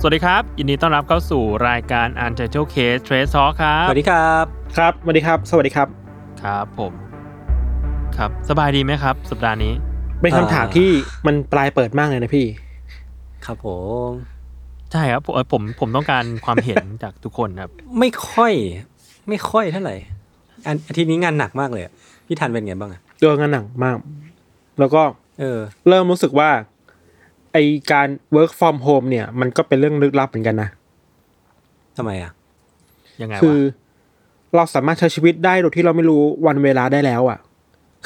[0.00, 4.44] สวัสดีครับ ยินดีต้อนรับเข้าสู่รายการ Untitled Case Trace Talk ครับ สวัสดีครับ
[4.76, 5.88] ครับ สวัสดีครับ สวัสดีครับ
[6.42, 6.92] ครับผม
[8.16, 9.72] ครับ สบายดีไหมครับ สัปดาห์นี้
[10.20, 10.90] เป็นคำถามที่
[11.26, 12.46] มันปลายเปิดมากเลยนะพี่
[13.46, 13.68] ครับผ
[14.08, 14.10] ม
[14.92, 18.52] ใช่ครับ ผมเอ่อผมผมต้องการความเห็นจากทุกคนครับ ไม่ค่อย
[19.28, 19.96] ไม่ค่อยเท่าไหร่
[20.66, 21.92] อันอาทิตย์นี้งานหนักมากเลยอะ
[22.26, 23.96] พี่ทันเป็นไงบ้างอะโดนงานหนักมาก
[24.78, 25.02] แล้วก็
[25.40, 26.50] เออ เริ่มรู้สึกว่า
[27.56, 27.62] ไอ
[27.92, 30.68] การ work from home เนี่ย มันก็เป็นเรื่องลึกลับเหมือนกันนะ
[31.96, 32.32] ทำไมอะ
[33.20, 37.38] ยังไงคือวะเราสามารถใช้ชีวิตได้โดยที่เราไม่รู้วันเวลาได้แล้ว อะ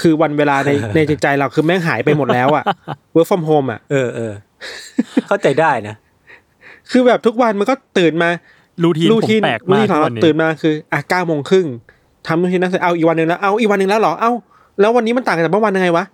[0.00, 2.64] คือวันเวลาใน ในจิตใจเราคือแม่งหายไปหมดแล้วอะ
[3.14, 4.32] work from home อะ เออเออ
[5.28, 5.94] เข้าใจได้นะ
[6.90, 8.30] คือแบบทุกวันมันก็ตื่นมา
[8.84, 11.66] รูทีนรูผมทีนแปลกรูมากทีนของทุกเราวันนี้ตื่นมาคือ อะเก้าโมงครึ่ง
[12.26, 14.32] ทำรูทีนนั้นเสร็จเอาอีกวันหนึ่งแล้ว เอาอีกวันหนึ่งแล้วเหรอ เอ้า
[14.80, 16.04] แล้ววันนี้มันต่างกันจากเมื่อวานยังไงวะ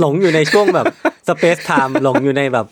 [0.00, 0.86] หลงอยู่ในช่วงแบบ
[1.28, 2.66] space time หลงอยู่ในแบบ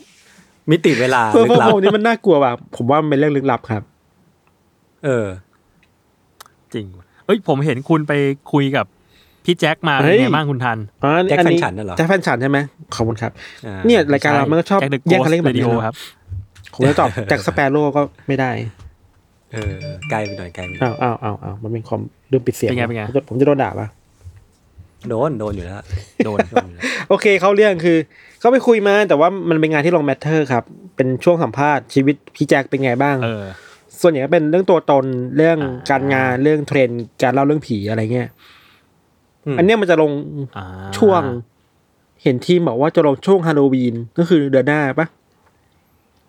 [0.71, 3.83] มิติเวลาเพื่อลึพวกกลับผมนี่มันน่ากลัวว่ะผมว่ามันเป็นเรื่องลึกลับครับ
[5.05, 5.25] เออ
[6.73, 8.13] จริงว่ะเอ้ย ผมเห็นคุณไป
[8.53, 8.85] คุยกับ
[9.45, 12.57] พี่แจ็คมาเฮ้เป็นยไงบ้างคุณทันอ๋อแจ็คอัแฟนฉันน่ะเหรอแจ็คแฟนฉันใช่ไหม
[12.95, 13.31] ขอบคุณครับ
[13.65, 15.95] อ่าเนี่ยรายการเรามันก็ชอบแจ็คเดอะแยกโกกันสเล่นแบบวิดีนี้โอนะครับ
[16.73, 18.51] ผมจะตอบแจ็คสเปโร่ก็ไม่ได้
[19.53, 19.73] เออ
[20.09, 23.87] ไกลไปหน่อยไกลไปหน่อยอ้าวอ้าวอ้าวอ้าวมันเป็นคอมลืมปิดเสียงเป็นไงเป็นไงผมจะผมจะโดนด่าปะ
[25.09, 25.81] โดนโดนอยู่แล้ว
[26.25, 27.97] โดนโดนอยู่แล้วโอเคเขาเรื่องคือ
[28.39, 30.63] เขาไปคุยมาแต่ว่ามันเป็นงานที่ลง MATTER ครับ
[30.95, 33.43] เป็นช่วงสัมภาษณ์ชีวิตพี่แจ็คเป็นไงบ้าง เออ
[34.01, 35.05] ส่วนใหญ่ก็เป็นเรื่องตัวตน
[35.37, 38.29] เรื่องอ่า การงานเรื่องเทรนด์การเล่าเรื่องผีอะไรเงี้ย
[39.45, 40.11] อืมอันเนี้ยมันจะลง
[40.57, 40.65] อ่า
[40.97, 41.21] ช่วง
[42.23, 45.07] เห็นทีมบอกว่าจะลงช่วงฮาโลวีนก็คือเดือนหน้าปะ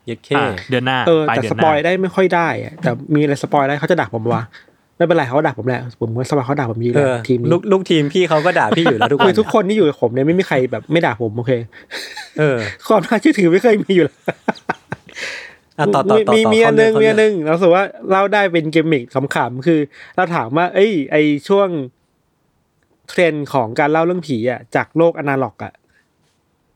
[0.06, 4.42] เย็ดเคอ่าเดือนหน้าเออปลายแต่เดือสนหปน้าอยได้ไม่ค่อยได้อะแต่มีอะไรสปอยได้เขาจะด่าผมวะ
[5.02, 11.52] ไม่เป็นไรเขาก็ด่าผมแหละผมว่าสปอยเขาด่าผมอยี่เอแหอละทีมลูนี้กลูกทีมพี่เขาก็ด่าพี่อยู่แล้วทุกคคือนทุกคนที่อยู่กับผมเนี่ยไม่มีใครแบบไม่ด่าผมโอเค
[12.38, 14.16] เออความน่าเชื่อถือไม่เคยมีอยู่แล้ว
[15.78, 19.04] อะต่อต่อต่อมีต่อมีอันหนึ่งเข้ามีเรื่อันหนึ่งเราสึกว่าเล่าได้เป็นเกมมิก
[19.34, 19.80] ขำๆคือ
[20.16, 21.16] เราถามว่า เอ้ย ไอ
[21.48, 21.68] ช่วง
[23.08, 25.72] เทรนด์ของการเล่าเรื่องผีอะ จากโลกอนาล็อกอะ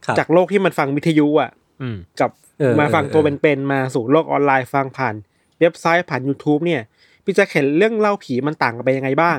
[0.04, 1.50] ครับจากโลกที่มันฟังวิทยุอะ
[1.82, 5.14] อืมกับเออมาฟังเออตัวเป็นๆมาสู่โลกออนไลน์ฟังผ่าน
[5.60, 6.82] เว็บไซต์ผ่าน YouTube เนี่ย
[7.26, 9.38] พี่แจ็คจะเห็นเรื่องเล่าผีมันต่างกันไปยังไงบ้าง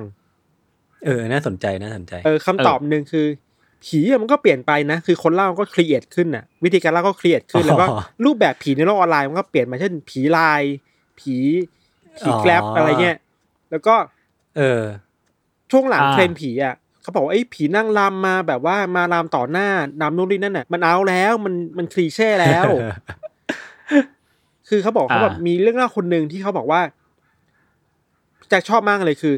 [1.05, 3.27] เออ น่าสนใจ น่าสนใจ เออคำตอบหนึ่งคือ
[3.85, 10.61] ผีอะมันก็เปลี่ยนไปนะ คือคนเล่าก็ create ขึ้นน่ะ วิธีการเล่าก็ create ขึ้น แล้วก็อ๋อรูปแบบผีในโลกออนไลน์มันก็เปลี่ยนมาเช่น ผีลาย
[11.19, 11.35] ผี
[12.17, 13.17] ผีอ๋อ Grab อะไรเงี้ย
[13.71, 13.95] แล้วก็
[14.57, 14.83] เออ
[15.71, 19.69] ช่วงหลังอ่าเทรนด์ผีอะเขาบอกว่าไอ้ยผีนั่งรำมาแบบว่ามารำต่อหน้า
[20.01, 22.65] นำนู่นนี่นั่นน่ะ มันเอาแล้วมันมันคลีเช่แล้ว
[24.69, 26.81] คือเขาบอกเขาแบบมีเรื่องเล่าคนหนึ่งที่เขาบอกว่า
[28.49, 29.35] แจ็คชอบมากเลยคือ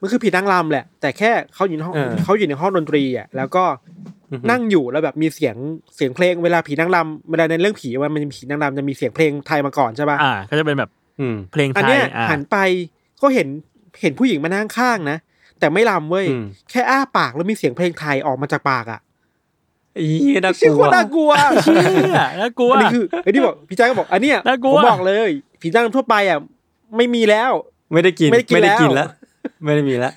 [0.00, 3.64] มันคือผีนางรำแหละ แต่แค่เขาอยู่ในห้องเออ เขาอยู่ในห้องดนตรีอะแล้วก็
[4.50, 5.56] นั่งอยู่แล้วแบบมีเสียง
[5.96, 12.56] เสียงเพลงเวลาผีนางรำเวลาในเรื่องผีว่ามันมีผีนางรำจะมีเสียงเพลงไทยมาก่อนใช่ป่ะอ่าก็จะเป็นแบบอืมเพลงอันไทยเนี้ยอ่าหันไป
[13.22, 13.48] ก็เห็น
[14.00, 15.18] เห็นผู้หญิงมานั่งข้างนะ
[15.58, 19.00] แต่ไม่รำเว้ยอืมแค่อ้าปากแล้วมีเสียงเพลงไทยออกมาจากปากอะ
[19.98, 20.08] อี
[20.44, 21.32] น่ากชื่อลัควนน่ากลัว
[21.62, 21.74] เชี่
[22.16, 26.38] ยน่ากลัว อันนี้คือไอ้ที่บอกพี่แจ๊คก็บอกอันเนี้ยน่ากลัว ผมบอกเลย ผีนางรำทั่วไปอะ
[26.96, 27.52] ไม่มีแล้ว
[27.92, 29.08] ไม่ได้กินไม่ได้กิน ไม่ได้กินแล้แล้วว
[29.64, 30.12] ไม่ได้มีแล้ว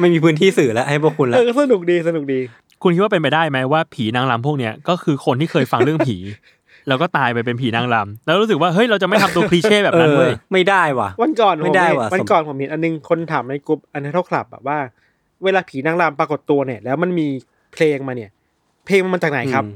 [0.00, 2.40] ไม่มีพื้นที่สื่อแล้ว ให้พวกคุณแล้เอวอสนุกดีสนุกดี
[2.82, 6.16] คุณคิดว่าเป็นไปได้ไหมว่าผีนางรำพวกเนี้ยก็คือคนที่เคยฟังเรื่องผี
[6.88, 14.78] แล้วก็ตายไปเป็นผีนางรำแล้วรู้สึกว่าเฮ้ยเราจะไม่ทำตัวคลีเช่แบบเอนั้นอเว้ยไม่ได้ว่ะ วันก่อนไม่ได้ผเห็นว่ะวันสมก่อนผมเห็นอันนึงคนถามในกลุ่มอันนี้เท่าคลับแบบว่า
[15.44, 17.26] เวลาผีนางรำปรากฏตัวเนี่ย แล้วมันมี
[17.74, 18.30] เพลงมาเนี่ย
[18.86, 19.74] เพลงมันมาจากไหนครับอืม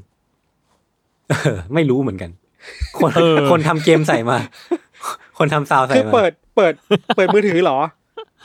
[1.31, 2.31] เออไม่รู้เหมือนกัน
[2.99, 4.39] คนเออคนทำเกมใส่มา
[5.39, 6.73] คนทำซาวด์ใส่คือมาเปิดเปิด
[7.17, 7.79] เปิดมือถือเหรอ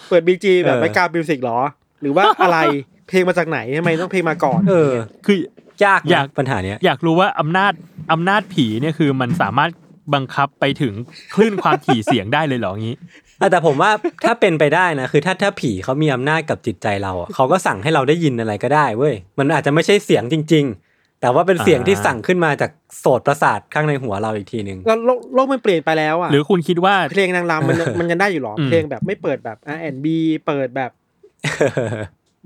[0.09, 1.59] เปิดบีจีแบบเออไม่กาบิวสิกหรอ
[2.01, 2.59] หรือว่าอะไร
[3.07, 4.91] เพลงมาจากไหนทำไมต้องเพลงมาก่อน เออ
[5.25, 5.37] คือ
[5.85, 7.73] ยากนะอยากปัญหาเนี้ยอยากรู้ว่าอำนาจ
[8.13, 9.71] อำนาจผีเนี่ยคือมันสามารถ
[10.13, 10.93] บังคับไปถึง
[11.35, 12.95] คลื่นความถี่เสียงได้เลยเหรองี้
[13.41, 13.91] อะแต่ผมว่า
[14.25, 20.86] ถ้าเป็นไปได้นะคือถ้าถ้าผีเขามีอำนาจกับจิตใจเราอะเขาก็สั่งให้เราได้ยินอะไรก็ได้เว้ยมันอาจจะไม่ใช่เสียงจริงๆ
[21.21, 30.07] แต่ว่าเป็นเสียงที่อ่าสั่งขึ้นมาจากโสตประสาทข้างในหัวเราอีกทีหนึ่งแล้วโลกโลกมันเปลี่ยนไปแล้วอะหรือคุณคิดว่าเพลงนางรำมันยังมันยังได้อยู่หรออืมเพลงแบบไม่เปิดแบบ R&B
[30.47, 30.91] เปิดแบบ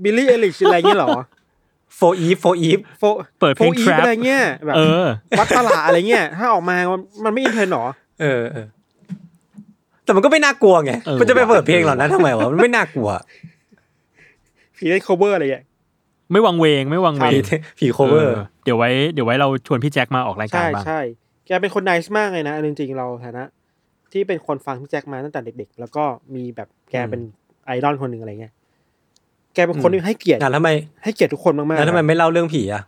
[0.02, 1.10] Billie Eilish อะไรเงี้ยหรอ
[1.96, 3.02] โฟอีฟโฟอีฟโฟ
[3.40, 5.06] เปิดเพลงโฟอีฟ trap อะไรเงี้ยแบบเออ
[5.38, 7.84] วัดตลาดอะไรเงี้ยถ้าออกมามันมันไม่ in trend หรอ
[8.20, 8.66] เออเออ
[10.04, 13.10] แต่มันก็ไม่น่ากลัวไงเออมันจะไปเปิดเพลงเหล่านั้นทำไมวะมันไม่น่ากลัว
[14.76, 15.64] ผีเล่น cover อะไรเงี้ย
[16.32, 17.42] ไม่วังเวงไม่วังเวง
[17.78, 21.00] ผีผี cover เออเดี๋ยวไว้เดี๋ยวไว้เราชวนพี่แจ็คมาออกรายการใช่บ้างใช่
[21.46, 23.44] แกเป็นคน nice มากเลยนะเอาจริงๆเราฐานะ
[24.12, 27.20] ที่เป็นคนฟังพี่แจ็คมาตั้งแต่เด็ก ๆ แล้วก็มีแบบแกเป็น
[27.66, 28.52] ไอดอลคนหนึ่งอะไรเงี้ย
[29.54, 30.70] แกเป็นคนที่ให้เกียรติอะแล้วทำไม
[31.02, 32.82] ให้เกียรติทุกคนมากๆแล้วทำไมนะไม่เล่าเรื่องผีอะ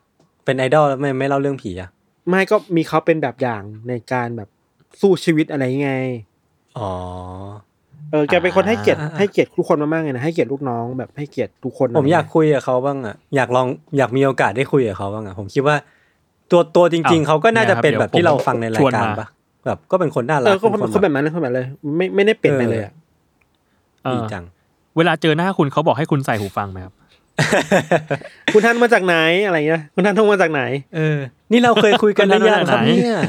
[0.45, 1.89] เป็นไอดอลแล้วทำไมไม่เล่าเรื่องผีอะ
[2.29, 4.49] ไม่ก็มีเขาเป็นแบบอย่างในการแบบ
[5.01, 5.93] สู้ชีวิตอะไรไง
[6.79, 6.91] อ๋อ
[8.15, 13.67] เออแกเป็นคนให้เกียรติอ่าให้เกียรติทุกคนมากๆเลยนะให้เกียรติลูกน้องแบบให้เกียรติทุกคนผมอยากคุยกับเขาบ้างอะอยากลอง
[13.99, 15.77] อยากมีโอกาสได้คุยกับเขาบ้างอะผมคิดว่า
[16.51, 19.27] ตัวตัวจริง ๆเขาก็น่าจะเป็นแบบที่เราฟังในรายการปะ
[19.67, 21.67] แบบก็เป็นคนน่ารัเอกอก็เป็นเป็นคนแบบนั้นเลยคนแบบนั้นเลย
[21.97, 22.93] ไม่ไม่ได้เปลี่ยนไปเลยอะ
[24.05, 24.45] เอดีอจัง
[24.97, 26.95] เวลาเจอหน้าคุณเขาบอกให้คุณใส่หูฟังไหมครับ
[28.53, 30.63] คุณท่านมาจากไหนอะไรเงี้ยคุณท่านโทรมาจากไหน
[30.97, 31.19] เออ
[31.53, 33.21] นี่เราเคยคุยกันหรือยังครับไหนเนี่ย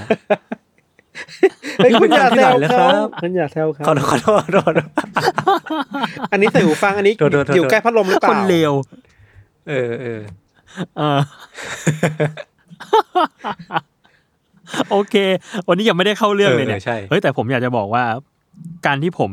[1.77, 4.73] เฮ้ยคุณอย่าแซวนี่เป็นเขาคำที่ไหนแล้วครับคุณอย่าแซวเขาขอโทษขอโทษขอโทษ
[6.31, 8.73] อันนี้ใส่หูฟังอันนี้โทษโทษโทษอยู่ใกล้พัดลมหรือเปคล่านเลว
[9.69, 10.21] เออเออ
[10.97, 11.19] เออ
[14.91, 15.15] โอเค
[15.67, 18.03] วันนี้ยังไม่ได้เข้าเรื่องเลยเนี่ยเออใช่เฮ้ยแต่ผมอยากจะบอกว่า
[18.85, 19.31] การที่ผม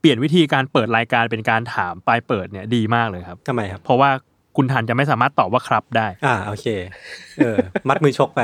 [0.00, 4.10] เปลี่ยนวิธีการเปิดรายการเป็นการถามปลายเปิดเนี่ยดีมากเลยครับทำไมครับ เพราะว่า
[4.56, 6.66] คุณทันจะไม่สามารถตอบว่าครับได้ อ่าโอเค
[7.36, 7.56] เออ
[7.88, 8.40] มัดมือชกไป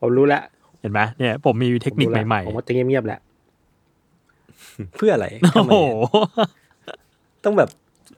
[0.00, 3.20] ผมรู้แล้วเห็นไหมเนี่ยผมมีเทคนิคผมรู้แล้วใหม่ผมว่าจะเงียบๆแหละ
[4.96, 5.76] เพื่ออะไรๆโอ้ทำไมโห
[7.44, 7.68] ต้องแบบ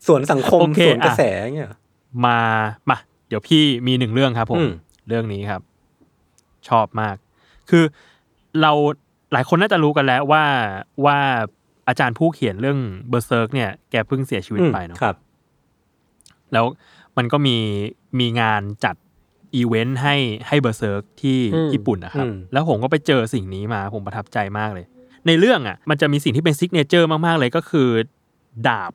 [0.06, 1.22] สวนสังคมโอเคสวนกระอะแส
[1.56, 1.78] เงี้ยเหรอ
[2.26, 2.38] มา
[2.90, 2.96] มา
[3.28, 4.72] เดี๋ยวพี่มีหนึ่งเรื่องครับผมอืม
[5.08, 5.62] เรื่องนี้ครับ
[6.68, 7.16] ชอบมาก
[7.70, 7.84] คือ
[8.62, 8.72] เรา
[9.32, 10.44] หลายคนน่าจะรู้กันแล้วว่า
[11.04, 11.18] ว่า
[11.88, 15.16] อาจารย์ผู้เขียนเรื่อง Berserk เนี่ยแกเพิ่งเสียชีวิตอืมไปเนาะครับ
[16.52, 16.64] แล้ว
[17.16, 17.56] มันก็มี
[18.20, 18.96] มีงานจัด
[19.54, 20.16] อีเวนต์ให้
[20.48, 24.86] ให้ Berserk ที่อืมญี่ปุ่นนะครับอืมแล้วผมก็ไปเจอสิ่งนี้มาผมประทับใจมากเลย
[25.26, 27.88] ในเรื่องอะมันจะมีสิ่งที่เป็น signature มาก ๆ เลยก็คือ
[28.68, 28.92] ดาบ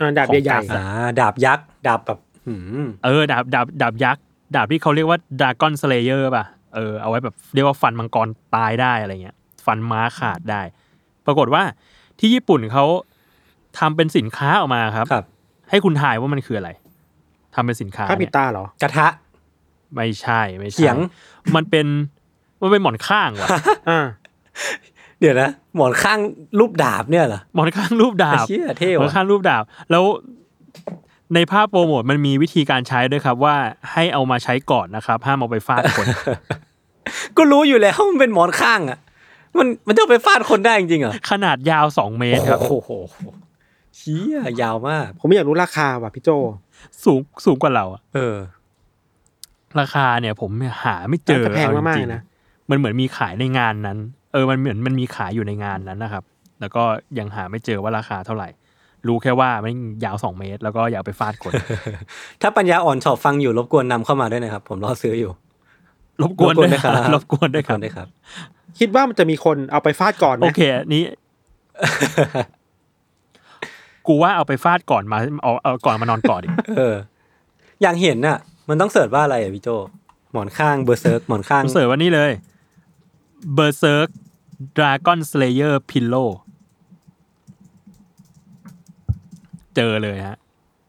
[0.00, 4.22] อ่าดาบของใหญ่กษัตริย์อ่าดาบยักษ์ดาบแบบหืมเออดาบดาบดาบยักษ์
[4.56, 10.62] ดาบที่เขาเรียกว่า Dragon Slayer ป่ะเออเอาไว้แบบเรียกว่าฟันมังกรตายได้อะไรเงี้ย ฟันม้าขาดได้
[11.26, 11.62] ปรากฏว่า
[12.18, 12.84] ที่ญี่ปุ่นเขา
[13.78, 15.24] ทำเป็นสินค้าออกมาครับครับ
[15.70, 16.70] ให้คุณทายว่ามันคืออะไร
[17.54, 19.06] ทำเป็นสินค้าๆผ้าปิเนี่ดยเหรอกระทะ
[19.94, 20.96] ไม่ใช่ไม่ใช่เขียง
[21.54, 21.86] มันเป็น
[22.62, 23.48] มันเป็นหมอนข้างว่ะ
[23.90, 24.06] อ่า
[25.20, 26.18] เดี๋ยวนะหมอนข้าง
[26.58, 30.04] รูปดาบเนี่ยเหรอหมอนข้างรูปดาบไอ้เชี่ยเท่หมอนว่ะข้างรูปดาบ แล้ว
[31.34, 33.56] ในภาพโปรโมทมันมีวิธีการใช้ด้วยครับ ว่า
[33.92, 36.06] ให้เอามาใช้ก่อนนะครับ ห้ามเอาไปฟาดคน
[37.36, 38.98] ก็รู้อยู่แล้วมันเป็นหมอนข้างอะ
[39.58, 42.90] มันมันจะเอาไปฟาดคนได้จริงๆเหรอขนาดยาวสองเมตรครับโอ้โห
[43.96, 46.30] เชี่ยยาวมาก ผมไม่อยากรู้ราคาว่ะพี่โจ
[47.04, 48.34] สูงสูงกว่าเราอะเออ
[49.80, 50.50] ราคาเนี่ยผม
[50.84, 53.98] หาไม่เจอน่าจะแพงเอจมากๆริงนะๆมันเหมือนมีขายในงานนั้น
[54.32, 56.24] เออมันเหมือนมันมีขายอยู่ในงานนั้นนะครับ
[56.60, 56.82] แล้วก็
[57.18, 58.48] ยังหาไม่เจอว่าราคาเท่าไหร่
[59.08, 59.72] รู้แค่ว่ามัน
[60.04, 61.52] ยาวสองเมตร แล้วก็อยากไปฟาดคน
[62.42, 65.30] ถ้าปัญญาอ่อนชอบฟังอยู่รบกวนนำเข้ามาด้วยนะครับ ผมรอซื้ออยู่
[66.22, 68.08] รบกวนด้วยด้วยครับรบกวนด้วยครับด้วยครับ
[68.78, 71.02] คิดว่ามันจะมีคนเอาไปฟาดก่อนไหมโอเคอันนี้
[74.06, 76.96] กูว่าเอาไปฟาดก่อนมาเอาเอาก่อนมานอนก่อนดิเออ
[77.82, 79.68] อย่างเห็นน่ะ มันต้อง search ว่าอะไรอะพี่โจ
[80.32, 82.32] หมอนข้าง Berserk หมอนข้างผม search ว่านี่เลย
[83.56, 84.08] Berserk
[84.76, 86.28] Dragon Slayer Pillow
[89.76, 90.36] เจอเลยฮะ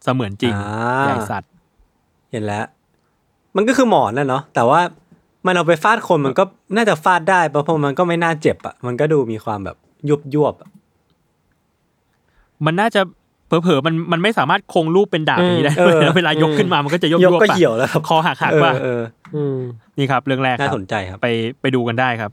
[0.03, 1.51] เสมือนจริงอ่าใหญ่สัตว์
[2.31, 2.65] เห็นแล้ว
[3.55, 4.81] มันก็คือหมอนน่ะเนาะแต่ว่า
[5.45, 6.43] มันเอาไปฟาดคนมันก็
[6.75, 9.77] น่าจะฟาดได้เพราะมันก็ไม่น่าเจ็บอะ มันก็ดูมีความแบบ
[10.09, 10.69] ยุบยวบๆอะ
[12.65, 13.01] มันน่าจะ
[13.47, 19.01] เผลอๆมันมันไม่สามารถคงรูปเป็นดาบอย่างนี้ได้เออเวลายกขึ้นมามันก็จะยกยกๆก็ปะเหี่ยวแล้วครับคอหักหักเออป่ะเออ
[19.35, 19.57] อืม
[19.97, 21.27] นี่ครับ เรื่องแรกคน่ารับสนใจครับไป
[21.61, 22.31] ไปดูกันได้ครับ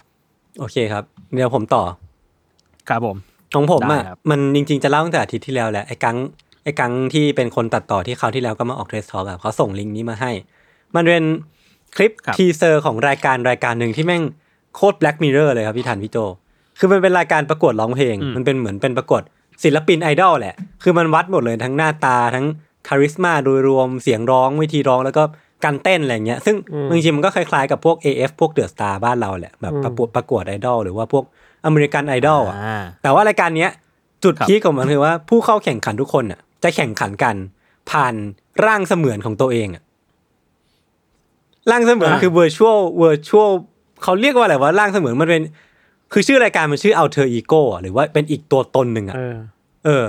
[0.59, 1.04] โอเคครับ
[1.35, 1.83] เดี๋ยวผมต่อ
[2.88, 3.16] ครับผม
[3.54, 6.16] ของผมอะได้ครับมันจริงๆจะเล่าตั้งแต่อาทิตย์ที่แล้วแหละไอ้กัง
[6.64, 10.33] ไอ้กังที่เป็นคนตัดต่อที่คราวที่แล้วก็มาออกเทสทอ l k อะเขาส่งลิงก์นี้มาให้
[10.95, 11.25] มันเป็น
[11.97, 14.23] คลิปครับ teaser ของรายการรายการหนึ่งที่แม่ง
[14.76, 16.19] โคตรแบล็กมิ r ร o r เลยครับพี่ทันพี่โจ
[16.78, 19.23] คือมันเป็นรายการประกวดร้องเพลง มันเป็นเหมือนเป็นประกวด
[19.62, 22.47] ศิลปินไอดอลแหละ คือมันวัดหมดเลยทั้งหน้าตาทั้ง
[22.88, 25.23] charisma โดยรวมเสียงร้องวิธีร้องแล้วก็
[25.64, 31.25] การเต้นอะไรเงี้ย ซึ่งอืมจริงๆมันก็คล้ายๆกับพวก AF พวก The Star บ้านเราแหละแบบอืมประกวดประกวดไอดอลหรือว่าพวก
[31.66, 33.71] American Idol อะอ่าแต่ว่ารายการเนี้ย
[34.25, 37.35] จุดครับ peak ของมันคือว่าผู้เข้าแข่งขันทุกคนอะ จะแข่งขันกัน
[37.90, 38.14] ผ่าน
[38.66, 39.83] ร่างเสมือนของตัวเองอะ
[41.71, 43.50] ร่างเสมือนคือ virtual virtual
[44.02, 45.42] เขาเรียกว่าอะไรว่าร่างเสมือนมันเป็น
[46.12, 49.37] คือชื่อรายการมันชื่อ alter ego อะหรือว่าเป็นอีกตัวตนหนึ่งอะเออ
[49.85, 50.07] เออ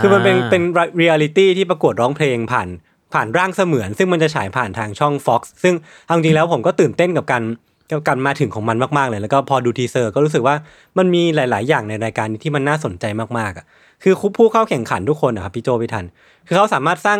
[0.00, 0.62] คือมันเป็นเป็น
[0.96, 2.68] เรียลิตี้ที่ประกวดร้องเพลงผ่าน
[3.12, 7.42] ผ่านร่างเสมือน ซึ่งมันจะฉายผ่านทางช่อง Fox ซึ่งเอาจริงๆแล้วผมก็ตื่นเต้นกับการ
[7.90, 10.56] กับการมาถึงของมันมาก ๆ เลย แล้วก็พอดู teaser ก็รู้สึกว่า
[10.98, 13.04] มันมีหลาย ๆ อย่างในรายการนี้ที่มันน่าสนใจ
[13.38, 13.64] มากๆอะ
[14.02, 16.04] คือผู้เข้าแข่งขันทุกคนนะครับพี่โจพี่ทัน
[16.46, 17.18] คือเขาสามารถสร้าง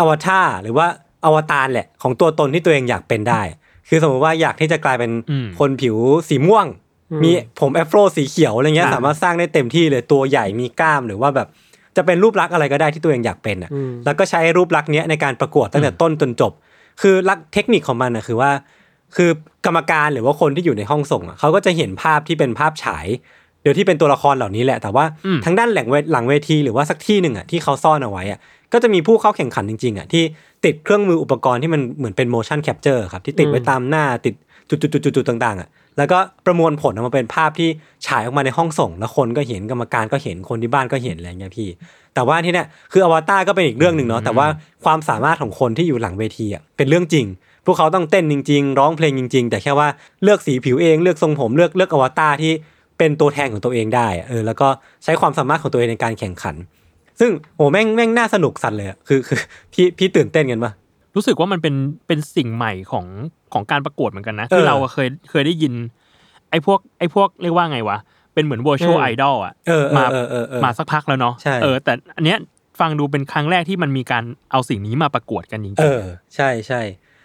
[0.00, 0.86] อวตารหรือว่า
[1.24, 3.42] อวตารแหละของตัวตนที่ตัวเองอยากเป็นได้
[3.88, 5.96] คือสมมติว่าอยากที่จะกลายเป็นอืมคนผิว
[6.28, 6.87] สีม่วงอื
[7.18, 11.48] มมีผมแอฟโรสีเขียวอะไรเงี้ยอ่าสามารถสร้างได้เต็มที่เลยตัวใหญ่มีกล้ามหรือว่าแบบ
[11.96, 16.52] จะเป็นรูปลักษณ์อะไรก็ได้ที่ตัวเองอยากเป็นอะอืมแล้วก็ใช้รูปลักษณ์เนี้ยในการประกวดตั้งแต่ต้นจนจบ
[17.02, 18.50] คือลักเทคนิคของมันอะคือว่า
[19.16, 19.30] คือ
[19.66, 23.06] กรรมการหรือว่าคนที่อยู่ในห้องส่งอะเขาก็จะเห็นภาพที่เป็นภาพฉาย
[23.62, 28.38] เดี๋ยวที่เป็นตัวละครเหล่านี้แหละแต่ว่าอืมทั้งด้านหลังเวหลังเวทีหรือว่าสักที่หนึ่งอะที่เขาซ่อนเอาไว้อะ
[28.72, 30.22] ก็จะมีผู้เข้าแข่งขันจริงๆอะที่
[30.64, 34.34] ติดเครื่องมืออุปกรณ์ที่มันเหมือนเป็น motion capture ครับที่ติดไว้ตามหน้าติด
[34.70, 34.76] จุ
[35.22, 37.68] ดๆๆๆต่างๆอะแล้วก็ประมวลผลออกมาเป็นภาพที่
[38.06, 41.68] ฉายออกมาในห้องส่ง แล้วคนก็เห็นกรรมการก็เห็นคนที่บ้านก็เห็นอะไรเงี้ยพี่
[42.14, 44.46] แต่ว่าที่เนี้ยคืออวตารก็เป็นอีกเรื่องหนึ่งเนาะแต่ว่า
[44.84, 47.26] ความสามารถของคนที่อยู่หลังเวทีอะเป็นเรื่องจริง
[47.66, 49.88] พวกเขาต้องเต้นจริง ๆ ร้องเพลงจริง ๆ แต่แค่ว่า
[50.22, 52.52] เลือกสีผิวเองเลือกทรงผมเลือกเลือกอวตารที่
[52.98, 54.68] เป็นตัวแทนของตัวเองได้เออแล้วก็
[55.04, 56.56] ใช้ความสามารถของตัวเองในการแข่งขัน
[57.20, 59.38] ซึ่งโหแม่งแม่งน่าสนุกสันเลยอะคือคือ
[59.72, 60.72] พี่พี่ตื่นเต้นกันปะ
[61.18, 61.74] รู้สึกว่ามันเป็น
[62.06, 63.06] เป็นสิ่งใหม่ของ
[63.52, 65.72] ของการประกวดเหมือนกันนะเออคือเราอะเคยเคยได้ยิน
[66.50, 67.98] ไอ้พวกไอ้พวกเรียกว่าไงวะ
[68.34, 72.38] เป็นเหมือน virtual อืม idol อะเออเอมาอเออเออเออมาสักพักแล้วเนาะใช่เออ แต่อันเนี้ย
[72.80, 76.02] ฟังดูเป็นครั้งแรกที่มันมีการเอาสิ่งนี้มาประกวดกันจริงๆเออ
[76.34, 76.80] ใช่ใช่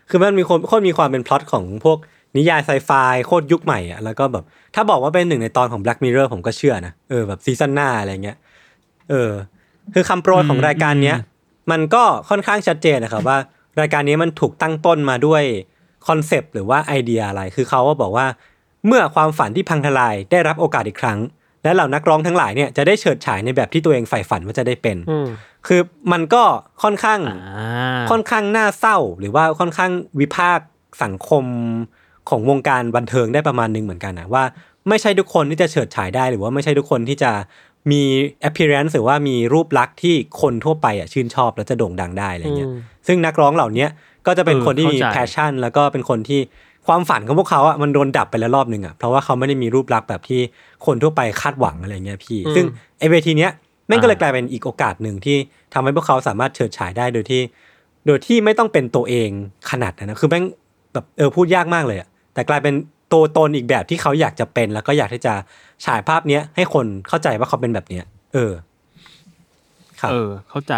[0.10, 1.98] คือมันมีคนโคตรมีความเป็นพล็อตของพวก
[2.38, 2.90] นิยายไซไฟ
[3.26, 4.44] โคตรยุคใหม่อะแล้วก็แบบ
[4.76, 8.38] ถ้าบอกว่าเป็นหนึ่งในตอนของ Black Mirror ผมก็เชื่อนะเออแบบซีซั่นหน้าอะไรเงี้ย
[9.10, 9.32] เออ
[9.94, 11.18] คือคำโปรยของรายการเนี้ย
[11.72, 13.38] มันก็ค่อนข้างชัดเจนนะครับว่า
[13.80, 15.44] รายการนี้มันถูกตั้งต้นมาด้วย
[16.08, 18.28] คอนเซปต์หรือว่าไอเดียอะไร คือเขาก็บอกว่า
[18.86, 21.20] เมื่อความฝันที่พังทลายได้รับโอกาสอีกครั้ง
[21.64, 25.28] และเหล่านักร้องทั้งหลายเนี่ยจะได้เฉิดฉายในแบบที่ตัวเองใฝ่ฝันว่าจะได้เป็นอืม
[25.68, 26.44] คือมันก็
[26.84, 30.66] ค่อนข้างอ่าค่อนข้างน่าเศร้า หรือว่าค่อนข้างวิพากษ์
[31.04, 31.46] สังคม
[32.30, 34.44] ของวงการบันเทิงได้ประมาณหนึงเหมือนกันนะว่า
[34.90, 37.32] ไม่ใช่ทุกคนที่จะเฉิดฉายได้หรือว่าไม่ใช่ทุกคนที่จะ
[37.92, 38.02] มี
[38.48, 43.88] appearance หรือว่ามีรูปลักษณ์ที่คนทั่วไปอะชื่นชอบแล้วจะโด่งดังได้อะไรเงี้ยอืมซึ่งนักร้องเหล่านี้
[44.28, 46.40] ก็จะเป็นเออคนที่มีเข้าใจ passion แล้วก็เป็นคนที่
[46.88, 50.42] ความฝันของพวกเขาอะมันโดนดับไปแล้วรอบหนึ่งอะเพราะว่าเขาไม่ได้มีรูปลักษณ์แบบที่
[50.86, 52.66] คนทั่วไปคาดหวังอะไรเงี้ยพี่อืมซึ่ง
[53.00, 53.52] ไอเวทีเนี้ย
[53.88, 55.38] แม่งก็เลยกลายเป็นอีกโอกาสหนึ่งที่
[55.74, 57.42] ทำให้พวกเขาสามารถเฉิดฉายได้โดยที่
[58.08, 59.30] โดยที่ไม่ต้องเป็นตัวเอง
[59.70, 60.44] ขนาดนั้นนะคือแม่ง
[60.94, 62.74] แบบเออพูดยากมากเลยอะแต่กลายเป็น
[63.14, 65.34] ตัวตนอีกแบบที่เขาอยากจะเป็น แล้วก็อยากที่จะ
[65.86, 68.54] ฉายภาพเนี้ยให้คนเข้าใจว่าเขาเป็นแบบเนี้ย เออ
[70.02, 70.76] ครับเออ เข้าใจ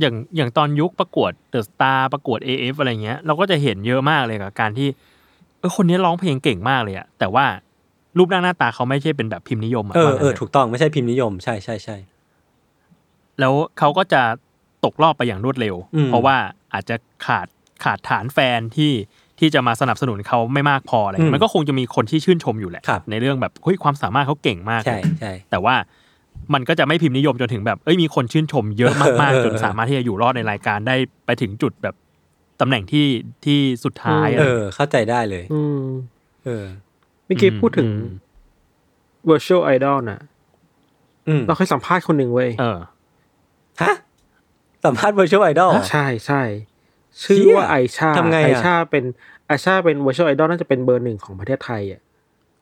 [0.00, 4.88] อย่างอย่างตอนยุคประกวดเดอะสตาร์ประกวด AF อะไรเงี้ย เราก็จะเห็นเยอะมากเลยกับการที่
[5.58, 7.44] เออคนนี้ร้องเพลงเก่งมากเลยอะแต่ว่า
[8.18, 11.96] รูปร่างหน้าตาเขาไม่ใช่เป็นแบบพิมพ์นิยมอะเออว่างั้นเออถะถูกต้องไม่ใช่พิมพ์นิยมใช่ใช่ใช่
[13.40, 14.22] แล้วเขาก็จะ
[14.84, 16.36] ตกรอบไปอย่างรวดเร็วอืมเพราะว่า
[16.72, 16.96] อาจจะ
[17.26, 17.46] ขาด
[17.84, 18.92] ขาดฐานแฟนที่
[19.40, 25.74] ที่จะมาสนับสนุนเขาไม่มากพออะไรเงี้ยมันก็คงจะมีคนที่ชื่นชมอยู่แหละครับในเรื่องแบบเฮ้ยความสามารถเขาเก่งมากใช่เลยใช่แต่ว่า
[26.54, 31.94] มันก็จะไม่พิมพ์นิยมจนถึงแบบเอ้ยมีคนชื่นชมเยอะมากเออๆจนสามารถที่จะอยู่รอดในรายการได้ไปถึงจุดแบบ
[32.60, 33.06] ตำแหน่งที่
[33.44, 35.84] ที่สุดท้ายเออ เข้าใจได้เลย อืม
[36.44, 36.64] เออ
[37.26, 38.12] เมื่อกี้พูดถึงอืม
[39.30, 40.20] virtual idol น่ะ
[41.28, 42.78] อืมเราเคยสัมภาษณ์คนหนึ่งเว้ยเออ
[43.82, 43.96] ฮะ
[44.84, 46.42] สัมภาษณ์ virtual idol เหรอใช่ใช่
[47.22, 49.04] ชื่อว่าไอชาทำไงอะไอชาเป็น
[49.46, 52.00] ไอชาเป็น virtual idol น่าจะเป็นเบอร์หนึ่งของประเทศไทยอะ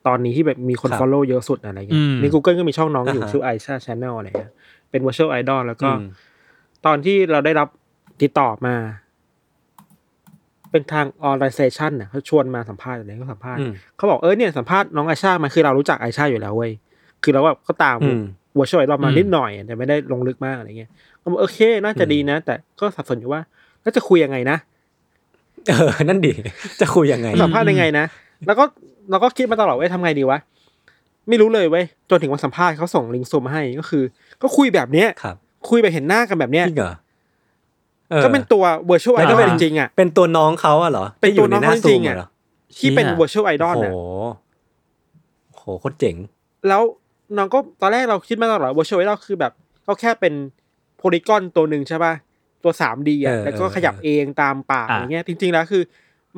[0.06, 4.52] ตอนนี้ที่แบบมีคนครับ follow เยอะสุดอะไรเงี้อืยมใน Google ก็มีช่องน้องอยู่อ่าฮะชื่อไอชา channel อะไรเงี้ย
[4.90, 6.04] เป็น virtual idol แล้วก็อืม
[6.87, 7.68] ตอนที่เราได้รับ
[8.23, 8.75] ติดต่อมา
[10.71, 16.73] เป็นทาง organization น่ะเขาชวนมาสัมภาษณ์อะไรก็สัมภาษณ์อืมเขาบอกเออเนี่ยสัมภาษณ์น้องไอชามาคือเรารู้จักไอชาอยู่แล้วเว้ย
[17.23, 18.21] คือเราแบบก็ตามอืม
[18.59, 20.90] virtual idol มาอืมนิดหน่อยแต่ไม่ได้ลงลึกมากอะไรเงี้ย
[21.23, 23.42] ก็บอกโอเค น่าจะดีนะ แต่ก็สับสนอยู่ว่า
[23.82, 24.56] แล้วจะคุยยังไงนะ
[25.68, 26.32] เออ นั่นดิ
[26.80, 28.04] จะคุยยังไง สัมภาษณ์ยังไงนะ
[28.46, 28.64] แล้วก็
[29.10, 30.38] เราก็คิดมาตลอดว่าทำไงดีวะ
[31.28, 34.02] ไม่รู้เลยเว้ย จนถึงวันสัมภาษณ์เขาส่งลิงก์ซูมมาให้ก็คือ
[34.42, 35.36] ก็คุยแบบเนี้ยครับ
[35.68, 36.94] คุยแบบเห็นหน้ากันแบบเนี้ยจริงเหรอ
[38.12, 42.28] ออก็เป็นตัว virtual แล้วก็ idol เป็นจริงๆอะ เป็นตัวน้องเขาอะเหรอ เป็นที่อยู่ในหน้าตัวน้องเขาซูจริมงๆอะเหรอ
[42.78, 43.92] ที่เป็นเชี่ย virtual โอ้ idol โหน่ะ
[45.56, 46.16] โหโคตรเจ๋ง
[46.68, 46.82] แล้ว
[47.36, 49.52] น้องก็ตอนแรกเราคิดมาตลอด virtual idol คือแบบ
[49.86, 50.34] ก็แค่เป็น
[50.96, 52.12] โพลีกอนตัวหนึ่งใช่ป่ะ
[52.64, 55.83] ตัวสามดีเออะอแล้วก็เออขยับเออเองตามปากอะอย่างเงี้ย จริง ๆ แล้วคือ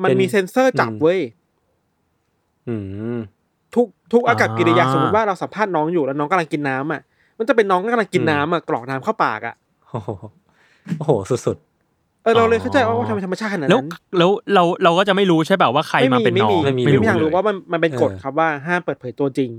[0.03, 1.19] มันเป็นมีเซ็นเซอร์จับอืมเว้ย
[2.67, 2.75] อื
[3.15, 3.17] ม
[3.75, 7.01] ทุกทุกอากับกิริยาอ่าสมมติว่าเราสัมภาษณ์น้องอยู่แล้วน้องกำลังกินน้ำอะ
[7.37, 9.55] มันจะเป็นน้องกำลังกินอืมน้ำอะกรอกน้ำเข้าปากอะ
[9.89, 10.09] โอ้โห
[10.97, 11.11] โอ้โห
[11.45, 11.57] สุด
[12.23, 19.51] เออเราเลยเข้าใจว่าทำไมธรรมชาติขนาดแล้วนั้นแล้วเราเราก็จะไม่รู้ใช่แบบว่าใครมาเป็นน้องไม่มีไม่ไม่มีมีทางรู้เลยว่ามันมันเป็นกฎเออครับว่าห้ามเปิดเผยตัวจริง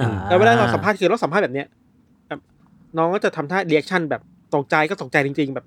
[0.00, 1.77] อ่าแล้วเวลาเราสัมภาษณ์คือเราสัมภาษณ์แบบเนี้ยแบบ
[2.96, 4.22] น้องก็จะทำท่า reaction แบบ
[4.54, 5.66] ตกใจก็ตกใจจริง ๆ แบบ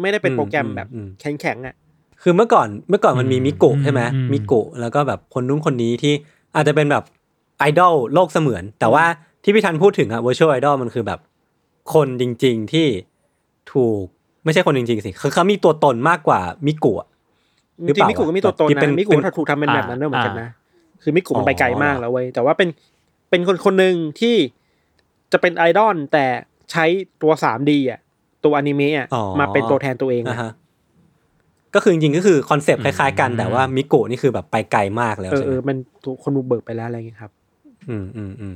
[0.00, 6.14] ไม่ได้เป็นโปรแกรมแบบอืมแข็งๆอะๆคือเมื่อก่อนเมื่อก่อนมันมีอืมมิโกะใช่ไหมอืมมิโกะแล้วก็แบบคนนู้นคนนี้ที่
[6.54, 7.04] อาจจะเป็นแบบ
[7.58, 9.04] ไอดอลโลกเสมือน แต่ว่า
[9.42, 11.20] ที่พี่ทันพูดถึงอะ virtual idol มันคือแบบ
[11.94, 12.86] คนจริง ๆที่
[13.72, 14.04] ถูก
[14.44, 17.06] ไม่ใช่คนจริง ๆ สิคือเขามีตัวตนมากกว่ามิโกะ
[17.80, 20.48] หจรือเปริงล่าๆมิกุก็มีตัวตนที่เป็นะนมิกุเป็นก็ถูกทำเป็นแบบนั้นด้วยเหมือนกันนะ
[21.02, 22.68] คือมิกุมันไปไกลอ๋อมากแล้วเว้ยแต่ว่าเป็น
[23.30, 24.36] เป็นคนคนหนึ่งที่
[25.32, 26.26] จะเป็นไอดอลแต่
[26.72, 26.84] ใช้
[27.22, 28.00] ตัวสามดีอะ
[28.44, 30.52] ตัวอนิเมะอะอ๋อมาเป็นตัวแทนตัวเองอ่าอะฮะ
[31.74, 37.30] ก็คือจริงๆก็คือคอนเซปต์คล้ายๆกันแต่ว่ามิโกะนี่คือแบบไปไกลมากแล้วเออใช่ไหเอมอมันถูกคนบุกเบิกไปแล้วอะไรอย่างเงี้ยครับ
[37.88, 38.54] อืมอืมอืม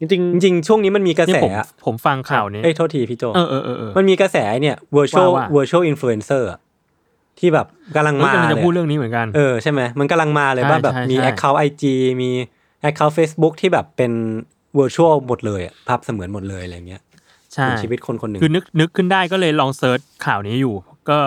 [0.00, 6.58] จริงจริงๆช่วงนี้มันมีกระนี่แสผมอะผมฟังข่าวนี้เอ้ยโทษทีพี่โจเออเออเออเออมันมีกระแสเนี่ย virtual ว่าว่า virtual influencer อะ
[7.38, 7.66] ที่แบบ
[7.96, 11.82] กำลังเฮ้ยมากำลังเลจะยพูดเรื่องนี้เหมือนกันเออใช่ไหมมันกำลังมาเลยใช่ว่าแบบใช่มีใช่ account IG
[12.22, 12.30] มี
[12.88, 14.12] account Facebook ที่แบบเป็น
[14.78, 17.02] virtual หมดเลยอะภาพเสมือนหมดเลยอะไรเงี้ย
[17.52, 20.74] ใช่เป็นชีวิตคนคนหนึ่งคือนึกนึกขึ้นได้ก็เลยลองเซิร์ชข่าวนี้อยู่
[21.10, 21.18] ก็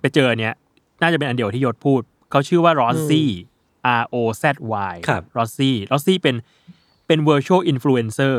[0.00, 0.54] ไปเจออันเนี้ย
[1.02, 3.28] น่าจะเป็นอันเดียวที่ยศพูด เขาชื่อว่ารอสซี่
[4.00, 4.44] R O Z
[4.92, 6.36] Y ครับรอสซี่รอสซี่เป็น
[7.06, 8.36] เป็น virtual influencer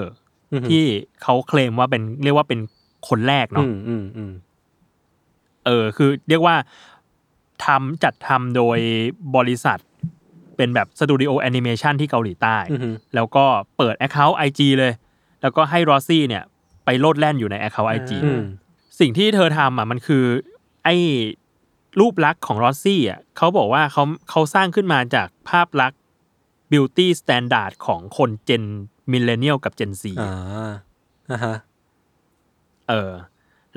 [0.54, 0.84] อือหือที่
[1.24, 2.60] เขาเคลมว่าเป็นเรียกว่าเป็น
[3.08, 4.34] คนแรกอืเนาะมอืมอืม
[5.66, 6.56] เออ คือเรียกว่า
[7.66, 8.78] ทำจัดทำโดย
[9.36, 9.80] บริษัท
[10.58, 13.46] เป็นแบบสตูดิโอแอนิเมชันที่เกาหลีใต้อือหือแล้วก็
[13.78, 14.94] เปิด Account IG เลย
[15.42, 16.44] แล้วก็ให้รอสซี่เนี่ย
[16.86, 18.42] ไปโลดแล่นอยู่ใน Account IG อืม
[19.00, 20.26] สิ่งที่เธอทำอะมันคือ
[20.84, 20.96] ไอ้
[22.00, 26.00] รูปลักษณ์ของรอสซี่อะเขาบอกว่าเขาเขาสร้างขึ้นมาจากภาพลักษณ์
[26.72, 28.64] beauty standard ของคน gen
[29.12, 30.72] millennial กับ gen Z อ่า
[31.32, 31.56] อ่าฮะ
[32.90, 33.12] เออ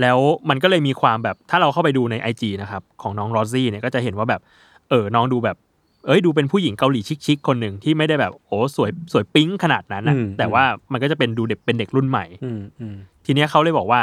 [0.00, 0.18] แล้ว
[0.48, 4.40] มันก็เลยมีความแบบถ้าเราเข้าไปดูใน IG นะครับ ของน้องรอสซี่เนี่ยก็จะเห็นว่าแบบ
[4.90, 5.56] เออน้องดูแบบ
[6.06, 14.00] เอ้ยดูเป็นผู้หญิงเกาหลีชิคๆคนหนึ่งที่ไม่ได้แบบโอ้สวยสวยปิ๊งขนาดนั้นนะอืมแต่ว่ามันก็จะเป็นดูเด็กเป็นเด็กรุ่นใหม่อืมอืมทีเนี้ยเขาเลยบอกว่า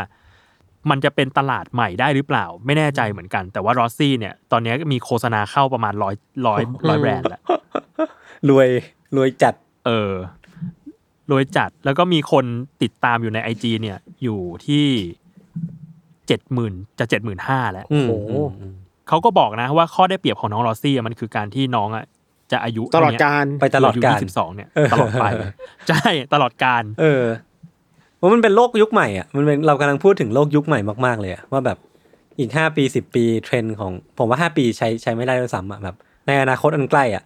[0.89, 6.15] มันจะเป็นตลาดใหม่ได้หรือเปล่า ไม่แน่ใจเหมือนกัน แต่ว่ารอสซี่เนี่ย ตอนเนี้ยมีโฆษณาเข้าประมาณร้อย
[6.47, 7.41] ร้อยร้อยแบรนด์แล้ว
[8.49, 8.67] รวย
[9.15, 9.53] รวยจัด
[9.85, 10.13] เออ
[11.31, 12.45] รวยจัดแล้วก็มีคน
[12.81, 14.85] ติดตามอยู่ใน IG เนี่ย อยู่ที่
[16.27, 18.75] เจ็ดหมื่นจะเจ็ดหมื่นห้าแล้วอืมโอ้โหอืมอืม
[19.07, 22.05] เขาก็บอกนะว่าข้อได้เปรียบของน้องรอสซี่อะมันคือการที่น้องอะ
[22.51, 25.25] จะอายุๆตลอดกาลไปตลอดกาลยี่สิบสองเนี่ยตลอดไป
[25.89, 27.23] ใช่ตลอดกาล เออ
[28.19, 31.77] ว่ามันเป็นโลกยุคใหม่อะมันเป็นเรากำลังพูดถึงโลกยุคใหม่มากๆเลยอะว่าแบบ
[32.39, 35.95] อีกห้าปีสิบปีเทรนด์ของผมว่าห้าปีใช้ใช้ไม่ได้ด้วยซ้ำอะแบบ
[36.27, 37.23] ในอนาคตอันใกล้อะ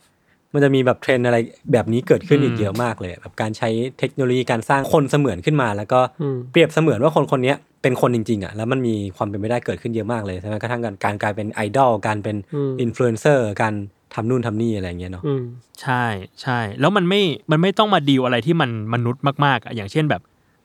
[0.53, 1.37] มันจะมีแบบเทรนด์อะไร
[1.73, 13.73] แบบนี้เกิดขึ้นอืมอีกเยอะมากเลย แบบการใช้เทคโนโลยีการสร้างคนเสมือนขึ้นมา แล้วก็อืมเปรียบเสมือนว่าคนคนเนี้ยเป็นคนจริงๆอะแล้วมันมีความเป็นไปได้เกิดขึ้นเยอะมากเลยใช่ไหมกระทั่งการการกลายเป็นไอดอลการเป็นอืมอินฟลูเอนเซอร์การ
[14.13, 15.43] ทำนู่นทำนี่อะไรอย่างเงี้ยเนาะอืม
[15.81, 16.03] ใช่
[16.41, 20.21] ใช่แล้วมันไม่มันไม่ต้องมาดีลอะไรที่มันมนุษย์มากๆอะอย่างเช่นแบบ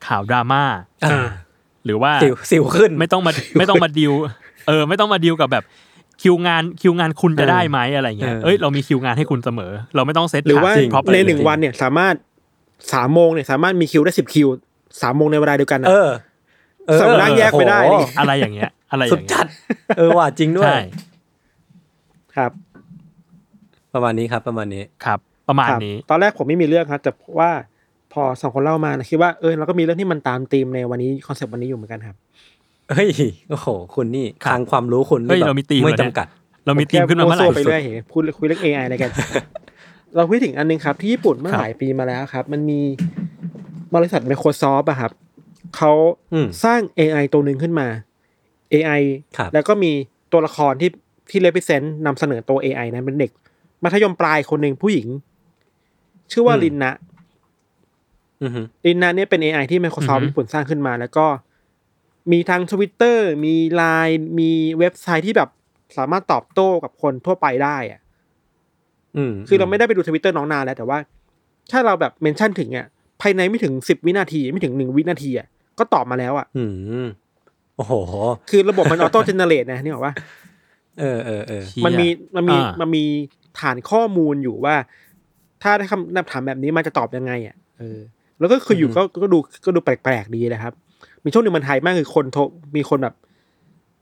[0.06, 0.62] ข่าวดราม่า
[1.04, 1.26] อ่า
[1.84, 4.12] หรือว่าสิวสิวขึ้นไม่ต้องมาไม่ต้องมาดีล
[4.68, 5.64] เออ ไม่ต้องมาดีลกับแบบ
[6.22, 12.14] คิวงานคิวงานคุณจะได้ไหมอะไรเงี้ยเออเอ้ยเรามีคิวงานให้คุณเสมอ เราไม่ต้องเซตหรือว่าจริงเพราะในหนึ่งวันเนี่ยสามารถ
[12.92, 14.48] สามโมงเนี่ยสามารถมีคิวได้สิบคิว
[15.02, 16.08] สามโมงในเวลาเดียวกันอะเออ
[16.88, 19.46] เออสามารถแยกไปได้ดิโอ้โหอะไรอย่างเงี้ย อะไรอสุดย่างจัเงี้ยด
[19.96, 20.80] เออว่ะจริงด้วยใช่
[22.36, 22.52] ครับ
[23.94, 27.50] ประมาณนี้ครับ ประมาณนี้ครับ ประมาณครับนี้ ตอนแรกผมไม่มีเรื่องครับแต่ว่า
[28.12, 32.16] พอสองคนเล่ามานะคิดว่าเออเราก็มีเรื่องที่มันตามธีมในวันนี้คอนเซปต์วันนี้อยู่เหมือนกันครับ
[32.96, 33.10] เฮ้ย
[33.50, 36.26] โอ้โหคุณนี่ครับทางความรู้คุณนี่เฮ้ยแบบเรามีธีมไม่เหรอเนี่ยจำกัด
[36.66, 39.10] เรามีทีมขึ้นมาเมื่อไหร่แค่วๆไปเรื่อยเห็นพูดคุยเรื่อง AI อะไรกัน
[40.16, 42.80] เราพูดถึงอันนึงครับ ที่ญี่ปุ่นเมื่อครับหลายปีมาแล้วครับ มันมี
[43.94, 45.12] บริษัท Microsoft อะครับ
[45.76, 45.92] เขา
[46.32, 47.86] อืมสร้าง AI ตัวหนึ่งขึ้นมา
[48.72, 49.02] AI
[49.36, 49.92] ครับแล้วก็มี
[50.32, 50.90] ตัวละครที่
[51.30, 53.30] ที่ represent นำเสนอตัว AI นั้นเป็นเด็ก
[53.82, 55.08] มัธยมปลายคนหนึ่งผู้หญิง
[56.32, 56.92] ชื่อว่าลินนะ
[58.42, 61.26] อือฮึลินนาเนี่ยเป็น AI ที่ Microsoft อือฮึญี่ปุ่นสร้างขึ้นมา แล้วก็
[62.30, 65.50] มีทั้ง Twitter มี Line มีเว็บไซต์ที่แบบ
[65.96, 68.00] สามารถตอบโต้กับคนทั่วไปได้อะ
[69.16, 70.98] อืมคือเราไม่ได้ไปดูทวิตเตอร์น้องนานแล้ว แต่ว่า
[71.70, 72.86] ถ้าเราแบบเมนชั่นถึงอะ
[73.20, 75.46] ภายในไม่ถึงสิบวินาที ไม่ถึงหนึ่งวินาทีอะ
[75.78, 76.64] ก็ตอบมาแล้วอะอื
[77.04, 77.06] ม
[77.76, 77.92] โอ้โห
[78.50, 80.14] คือระบบมันออโต้เจเนเรตนะนี่บอกว่า
[81.00, 82.06] เออเออเออเชี่ยมันมี
[82.36, 83.04] มันมีอ่ามันมี
[83.60, 84.74] ฐานข้อมูลอยู่ว่า
[85.62, 87.98] ถ้าได้คำถามแบบนี้มันจะตอบยังไง อะ เออ
[88.38, 90.72] แล้วก็คืออยู่ก็ก็ดูก็ดูแปลกๆดีนะครับ
[91.24, 92.42] มีช่วงหนึ่งมันไฮมากคือคนโทร
[92.76, 93.14] มีคนแบบ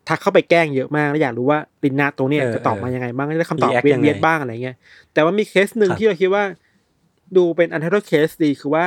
[0.08, 4.76] ทักเข้าไปแกล้งเยอะมากแล้วอยากรู้ว่าลินนาตัวเนี้ยเออจะตอบมาเออยังไงบ้างได้คำตอบ React เวียยันงไงเวียนบ้างอะไรเงี้ย
[5.12, 6.44] แต่ว่ามีเคสหนึ่งครับที่เราคิดว่า
[7.36, 8.84] ดูเป็นอันเดอร์เคสดีคือว่า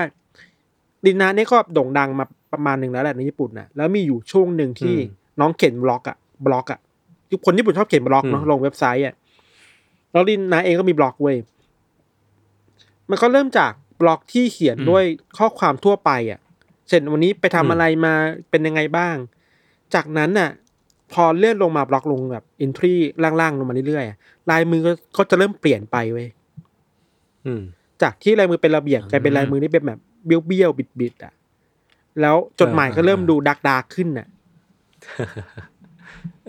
[1.05, 4.95] ลินนาเนี่ยก็โด่งดังมาประมาณหนึ่งแล้วแหละในญี่ปุ่นนะแล้วมีอยู่ช่วงหนึ่งที่
[5.39, 6.79] น้องเขียนบล็อกอะบล็อกอะ
[7.31, 9.15] ทุกคนญี่ปุ่นชอบเขียนบล็อกเนาะอืมลงเว็บไซต์อะ
[10.11, 11.37] แล้วลินนาเองก็มีบล็อกเว้ย
[13.09, 13.71] มันก็เริ่มจาก
[14.01, 15.03] บล็อกที่เขียนด้วย
[15.37, 16.39] ข้อความทั่วไปอะ
[16.87, 18.13] เช่นวันนี้ไปทำอะไรมา
[18.49, 19.15] เป็นยังไงบ้าง
[19.95, 20.49] จากนั้นน่ะ
[21.13, 22.93] พอเลื่อนลงมาบล็อกลงแบบ entry
[23.23, 24.17] ล่างๆลงมาเรื่อยๆอะ
[24.49, 26.27] ลายมือก็ก็จะเริ่มเปลี่ยนไปเว้ย
[27.45, 27.61] อืม
[28.01, 31.33] จากที่ลายมือเป็นระเบียบกลายเป็นลายมือที่เป็นแบบเบี้ยวเบี้ยวบิดบิดๆอะ
[32.21, 34.27] แล้วจดหมายก็เริ่มดูดักดาร์กขึ้นน่ะ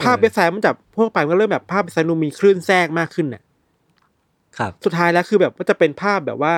[0.03, 3.43] ภาพเว็บไซต์มันจากพวกไปมันก็เริ่มแบบภาพเว็บไซต์ดูมีคลื่นแทรกมากขึ้นน่ะ
[4.59, 6.55] ครับ สุดท้ายแล้วคือแบบก็จะเป็นภาพแบบว่า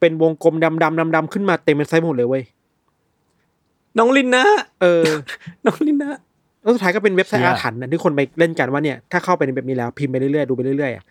[0.00, 2.44] เป็นวงกลมดำดำดำดำๆขึ้นมาเต็มเว็บไซต์หมดเลยเว้ย
[3.98, 4.44] น้องลินนะ
[4.82, 5.04] เออ
[5.66, 6.12] น้องลินนะ
[6.62, 11.04] แล้วสุดท้ายก็เป็นเว็บไซต์เชี่ยอาถรรพ์นะที่คนไปเล่นกันว่าเนี่ยถ้าเข้าไปในแบบนี้แล้วพิมพ์ไปเรื่อยๆดูไปเรื่อยๆอะ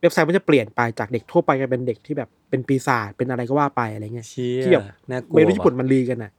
[0.00, 6.30] เว็บไซต์มันจะเปลี่ยนไปจากเด็กทั่วไปกลายเป็นเด็กที่แบบเป็นปีศาจเป็นอะไรก็ว่าไปอะไรเงี้ยเชี่ที่ยแบบน่ากลัวไม่รู้ญี่ปุ่นว่ะมันรีกันน่ะ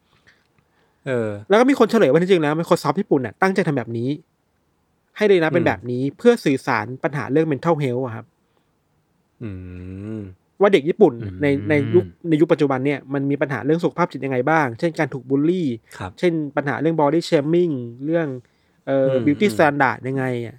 [1.08, 4.10] เออ แล้วก็มีคนเฉลยว่าจริงๆแล้ว Microsoft ญี่ปุ่นน่ะตั้งใจทำแบบนี้
[5.18, 8.26] ให้เลยนะเป็นอืมแบบนี้เพื่อสื่อสารปัญหาเรื่อง mental health อะครับ
[9.42, 9.50] อื
[10.18, 10.20] ม
[10.62, 17.74] ว่าเด็กญี่ปุ่นอืมในในยุคในยุคปัจจุบันเนี่ยมันมีปัญหาเรื่องสุขภาพจิตยังไงบ้าง เช่นการถูกบูลลี่ครับเช่นปัญหาเรื่อง body shaming
[18.06, 18.28] เรื่อง
[18.86, 20.56] เอ่ออืม beauty อืม standard ยังไงอะ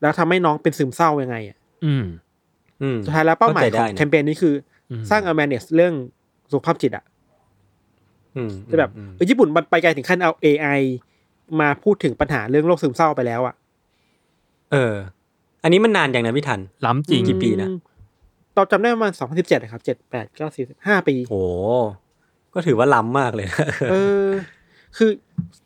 [0.00, 2.04] แล้วทำให้น้องเป็นซึมเศร้ายังไงอะอืม
[2.82, 4.54] อืมสุดท้ายแล้วเป้าหมายข้ขใจองได้นะแคมเปญนี้คือ
[4.90, 5.94] อมสร้าง awareness เรื่อง
[6.52, 7.04] สุขภาพจิตอะ
[8.36, 10.80] อืมจะแบบอืมเออญี่ปุ่นมันไปไกลถึงขั้นเอา AI
[11.60, 13.54] มาพูดถึงปัญหาเรื่องโรคซึมเศร้าไปแล้วอะ
[14.72, 14.94] เออ
[15.62, 17.68] อันนี้มันนานอย่างนะพี่ทัน ล้ำจริงกี่ปีนะ
[18.56, 21.36] เราจำได้ประมาณสองพันสิบเจ็ดนะครับเจ็ดแปดเก้าสี่ห้าปีโห
[22.54, 23.94] ก็ถือว่าล้ำมากเลยนะเอ
[24.26, 24.28] อ
[24.96, 25.10] คือ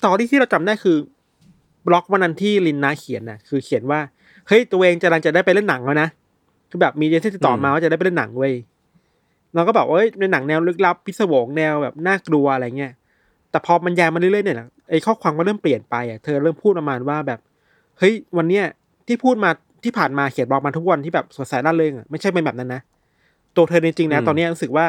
[0.05, 0.97] ตอรี่ที่เราจำได้คือ
[1.87, 4.01] บล็อกวันนั้นที่ลินนาเขียนน่ะคือเขียนว่า
[4.49, 6.09] เฮ้ยตัวเองจะรังจะได้ไปเล่นหนังแล้วนะ
[6.71, 8.53] คือแบบมีเอเจนซี่ติดต่อมาว่าจะได้ไปเล่นหนังเว้ย
[9.55, 12.93] เราก็บอกว่าเอ้ยในหนังแนวลึกลับพิศวงแนวแบบน่ากลัวอะไรเงี้ย
[13.51, 17.41] แต่พอมันยาวมาเรื่อยๆเนี่ยนะไอ้ข้อความก็เริ่มเปลี่ยนไปอะเธอเริ่มพูดประมาณว่าแบบ
[17.99, 18.65] เฮ้ยวันเนี้ย
[19.07, 19.51] ที่พูดมา
[19.85, 22.81] ที่ผ่านมาเขียนบล็อกมาทุกวันที่แบบสดใสร่าเริงอะไม่ใช่เป็นแบบนั้นนะ
[23.57, 24.87] ตัวเธอจริงๆแล้วอืมตอนเนี้ยรู้สึกว่า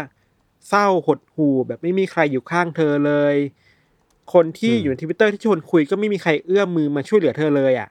[0.69, 3.35] เศร้าหดหู่แบบไม่มีใครอยู่ข้างเธอเลย
[4.33, 7.89] คนที่อยู่ในทวิตเตอร์ที่ชวนคุยก็ไม่มีใครเอื้อมมือมาช่วยเหลือเธอเลยอะ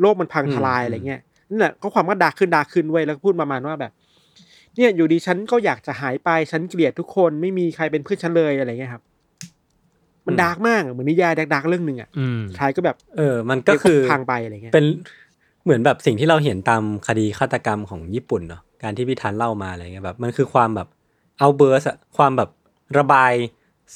[0.00, 3.92] โลกมันพังทลายอะไรเงี้ยนั่นแหละก็ความก็ดาร์กขึ้นดาร์กขึ้นเว้ยแล้วก็พูดประมาณว่าแบบ
[4.76, 9.02] เนี่ยอยู่ดีฉันก็อยากจะหายไปฉันเกลียดทุกคนไม่มีใครเป็นเพื่อนฉันเลยอะไรเงี้ยครับ
[10.26, 14.86] มันอืมดาร์กมากอะเหมือนนิยายดาร์กๆเรื่องหนึ่งอะอืมสุดท้ายก็แบบ เออ มันก็คือพังไปอะไรเงี้ยเป็น
[15.64, 20.88] เหมือนแบบสิ่งที่เราเห็นตามคดีฆาตกรรมของญี่ปุ่นเนาะการที่พี่ทันเล่ามาอะไรเงี้ยแบบมันคือความแบบ
[21.38, 22.50] เอาเบอร์สอะความแบบ
[22.98, 23.32] ระบาย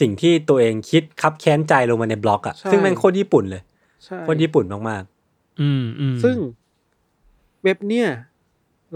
[0.01, 3.63] สิ่งที่ตัวเองคิดคับแค้นใจลงมาในบล็อกอะใช่ ซึ่งแม่งโคตรญี่ปุ่นเลย
[4.05, 5.03] ใช่โคตรญี่ปุ่นมาก
[5.61, 6.37] อืมอืมซึ่ง
[7.63, 8.09] เว็บเนี่ย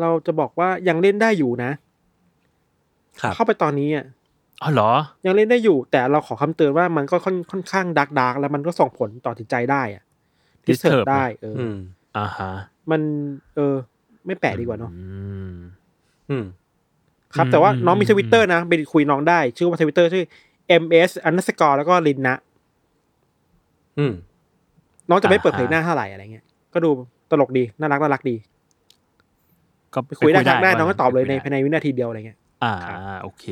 [0.00, 1.70] เราจะบอกว่ายังเล่นได้อยู่นะ
[2.46, 4.06] ๆครับเข้าไปตอนนี้อะ
[4.62, 4.92] อ๋อเหรอ
[5.26, 10.02] ยังเล่นได้อยู่ แต่เราขอคำเตือนว่ามันก็ค่อนค่อนข้างดักดักแล้วมันก็ส่งผลต่อจิตใจได้อะ
[10.64, 11.76] ที่เสิร์ช Disturb ได้เออออืม
[12.18, 12.50] อ่าฮะ
[12.90, 13.00] มัน
[13.54, 13.74] เออ
[14.26, 15.04] ไม่แปลกดีกว่าเนาะอื
[15.52, 15.54] ม
[16.30, 16.44] อืม
[17.34, 20.24] ครับอืมแต่ว่าน้องมีอืมทวิตเตอร์นะ ไปคุยน้องได้ ชื่อว่าทวิตเตอร์ชื่อ
[20.82, 22.36] ms underscore แล้วก็ลินนะ
[23.98, 24.12] อืม
[25.10, 26.44] น้องจะไม่เปิดเผยหน้าเท่าไหร่อะไรเงี้ย
[26.74, 26.90] ก็ดู
[27.30, 28.36] ตลกดี น่ารักน่ารักดี
[29.94, 33.44] ก็ไปคุยได้ทักได้ว่าน้องก็ตอบเลยในไปคุภายในวินาทีเดียวอะไรเงี้ย อ่าครับโอเค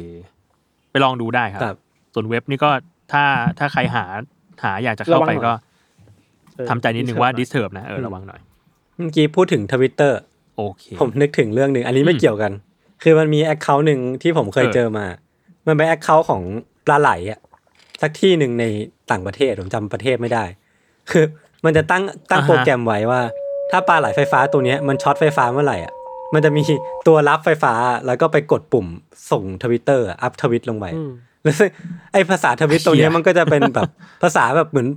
[0.91, 1.77] ไปลองดูได้ครับครับ
[2.15, 2.71] ส่วนเว็บนี่ก็
[3.13, 3.25] ถ้า
[3.59, 4.05] ถ้าใครหา
[4.63, 5.53] หาอยากจะเข้าระวังไปหน่อยก็
[6.57, 8.41] เออทำใจนิดนึงว่า disturb หน่อย disturb นะ เออ ระวังหน่อย
[9.03, 10.19] เมื่อกี้พูดถึงทวิตเตอร์
[10.57, 12.53] โอเคผมนึกถึงเรื่องหนึ่งอันนี้ไม่อืมเกี่ยวกัน
[13.03, 15.07] คือมันมีแอคเคาท์หนึ่งที่ผมเคยเออเจอมา
[15.67, 16.43] มันเป็นแอคเคาท์ของ
[16.87, 17.41] ปลาไหลอะ
[18.03, 18.65] สักที่หนึ่งใน
[19.11, 20.45] ต่างประเทศผมจำประเทศไม่ได้
[21.11, 21.25] คือ
[21.65, 23.21] มันจะตั้งตั้งโปรแกรมไว้ว่า
[23.71, 25.93] ถ้าปลาไหลไฟฟ้าตัวเนี้ยมันช็อตไฟฟ้าเมื่อไหร่อะ
[26.35, 26.63] มันจะมี
[27.07, 27.73] ตัวรับไฟฟ้า
[28.07, 28.87] แล้วก็ไปกดปุ่ม
[29.31, 31.11] ส่งทวิตเตอร์อัพทวิตลงไปอืม
[31.43, 31.71] แล้วซึ่ง
[32.13, 33.89] ไอภาษาทวิตตรงเนี้ยเหี้ยมันก็จะเป็นแบบ
[34.23, 34.89] ภาษาแบบเหมือน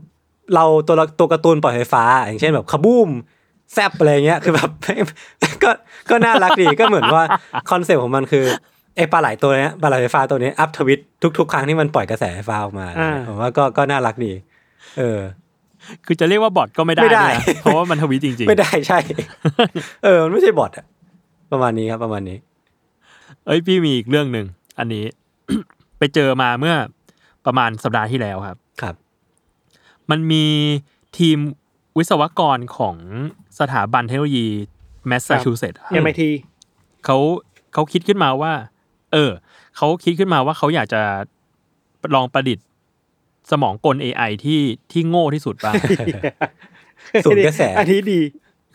[0.55, 3.09] เราตัวละตัวการ์ตูนปล่อยไฟฟ้า อย่างเช่นแบบ kaboom
[3.73, 4.69] zap อะไรเงี้ยคือแบบ
[5.63, 5.71] ก็
[6.09, 7.23] ก็น่ารักดีก็เหมือนว่า
[7.69, 8.45] คอนเซปต์ของมันคือ
[8.95, 10.99] ไอปลาไหลตัวเนี้ยปลาไหลไฟฟ้าตัวเนี้ยอัพทวิต
[11.37, 14.33] ทุก ๆ ครั้งที่มันปล่อยกระแสไฟฟ้าออกมาอ่าผมว่าก็ก็น่ารักดี
[14.97, 15.19] เออ
[16.05, 18.99] คือจะเรียกว่าบอทก็ไม่ได้ไม่ได้ด้วยนะเพราะว่ามันทวีตจริง ๆ ไม่ได้ใช่
[20.03, 20.85] เออมันไม่ใช่บอทอะ
[21.51, 22.37] ประมาณนี้ครับประมาณนี้
[23.45, 24.45] เอ้ยพี่มีอีกเรื่องหนึ่ง
[24.79, 25.05] อันนี้
[25.97, 26.75] ไปเจอมาเมื่อ
[27.45, 28.95] ประมาณสัปดาห์ที่แล้วครับ ครับ
[30.09, 30.45] มันมี
[31.17, 31.37] ทีม
[31.97, 32.95] วิศวกรของ
[33.59, 34.47] สถาบันเทคโนโลยี
[35.07, 36.21] แมสซาชูเซตส์ MIT
[37.05, 37.17] เขา
[37.73, 38.53] เขาคิดขึ้นมาว่า
[39.13, 39.31] เออ
[39.77, 41.01] เขาคิดขึ้นมาว่าเขาอยากจะ
[42.15, 42.65] ลองประดิษฐ์
[43.51, 45.73] สมองกล AI ที่ที่โง่ที่สุดบ้าง
[47.25, 48.21] สูญกระแสอันนี้ดี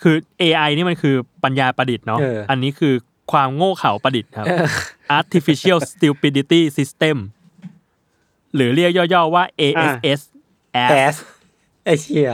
[0.02, 2.94] คือ AI นี่มันคือปัญญาประดิษฐ์เนาะเอออัอันนี้คือ
[3.33, 4.46] ความโง่เขลาประดิษฐ์ครับ
[5.18, 7.16] artificial stupidity system
[8.54, 10.20] หรือเรียกย่อๆว่า ASS
[10.74, 10.78] แอ
[11.12, 11.14] ส
[11.87, 12.28] ไอเชีย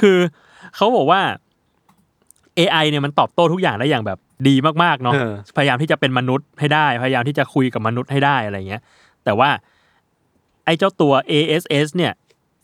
[0.00, 0.18] คือ
[0.76, 1.20] เขาบอกว่า
[2.58, 8.82] AI เนี่ยมันตอบโต้ทุกอย่างได้อย่างแบบดีมากๆเนาะเออพยายามที่จะเป็นมนุษย์ให้ได้ พยายามที่จะคุยกับมนุษย์ให้ได้อะไรเงี้ย
[9.24, 9.50] แต่ว่า
[10.64, 12.12] ไอ้เจ้าตัว ASS เนี่ย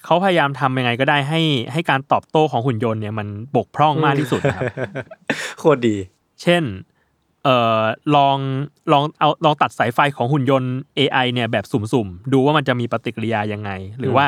[0.04, 1.40] เขาพยายามทำยังไงก็ได้ให้
[1.72, 4.64] ให้การตอบโต้ของหุ่นยนต์เนี่ยมันบกพร่องมากที่สุดนะครับ
[5.58, 5.96] โคตรดี
[6.42, 6.62] เช่น
[7.44, 7.80] เอ่อ
[8.16, 8.36] ลอง
[8.92, 14.26] ลองเอาลองตัดสายไฟของหุ่นยนต์ AI เนี่ยแบบสุ่มๆ ดูว่ามันจะมีปฏิกิริยายังไง หรือว่า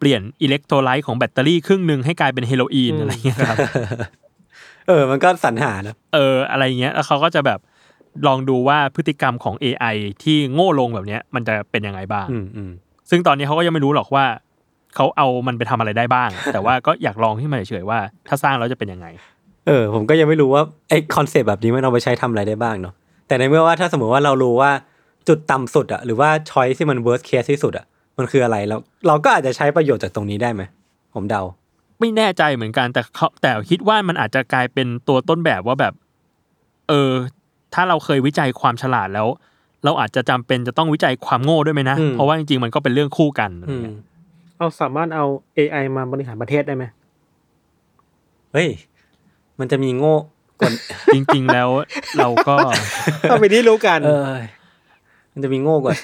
[0.00, 3.58] เปลี่ยนอิเล็กโทรไลต์ของแบตเตอรี่ครึ่งหนึ่งให้กลายเป็นเฮโรอีนอะไรเงี้ยครับ
[4.88, 7.60] เออ มันก็สรรหานะเออ อะไรเงี้ยแล้วเขาก็จะแบบ
[8.26, 12.70] ลองดูว่าพฤติกรรมของ AI ที่โง่ลงแบบเนี้ย มันจะเป็นยังไงบ้างอืมอืม
[13.10, 14.24] ซึ่งตอนนี้เขาก็ยังไม่รู้หรอกว่า
[14.94, 19.06] เขาเอามันไปทำอะไรได้บ้าง แต่ว่าก็อยากลองขึ้นมาเฉยๆว่า ถ้าสร้างแล้วจะเป็นยังไง
[19.66, 22.94] เออ ผมก็ยังไม่รู้ว่าไอคอนเซปต์แบบนี้มันเอาไปใช้ทำอะไรได้บ้างเนาะ
[23.26, 24.70] แต่ในเมื่อว่าถ้าสมมติว่าเรารู้ว่า
[25.28, 27.86] จุดต่ำสุดอะหรือว่าช้อยที่มัน worst case ที่สุดอะ
[28.18, 30.62] มันคืออะไรแล้วเราก็อาจจะใช้ประโยชน์จากตรงนี้ได้ไหม
[31.14, 31.42] ผมเดา
[32.00, 35.94] ไม่แน่ใจเหมือนกันแต่เขาแต่คิดว่ามันอาจจะกลายเป็นตัวต้นแบบว่าแบบ
[36.88, 37.10] เออ
[37.74, 39.28] ถ้าเราเคยวิจัยความฉลาดแล้ว
[39.84, 43.96] เราอาจจะจำเป็นจะต้องวิจัยความโง่ด้วยไหมนะอืมเพราะว่าจริงๆมันก็เป็นเรื่องคู่กันอะไรอืมเงี้ย
[44.56, 45.24] เอาสามารถเอา
[45.58, 46.84] AI มาบริหารประเทศได้ไหม
[48.52, 48.68] เฮ้ย
[49.58, 50.14] มันจะมีโง่
[50.60, 50.70] กว่า
[51.14, 51.68] จริง ๆ แล้ว
[52.18, 52.56] เราก็
[53.30, 54.22] ก็ไปที่รู้กันเออ
[55.40, 55.94] มันจะมีโง่กว่า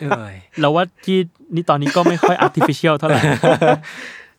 [0.00, 1.18] เอ้ยเราว่าที่
[1.54, 3.20] นี่ตอนนี้ก็ไม่ค่อย artificial เท่าไหร่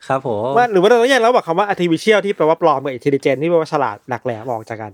[0.08, 4.92] ครับผมว่าหรือว่าเราต้องแยกแล้วบอกคำว่า artificial ที่แปลว่าปลอมกับ intelligent ที่แปลว่าฉลาดหลักแหลมออกจากกัน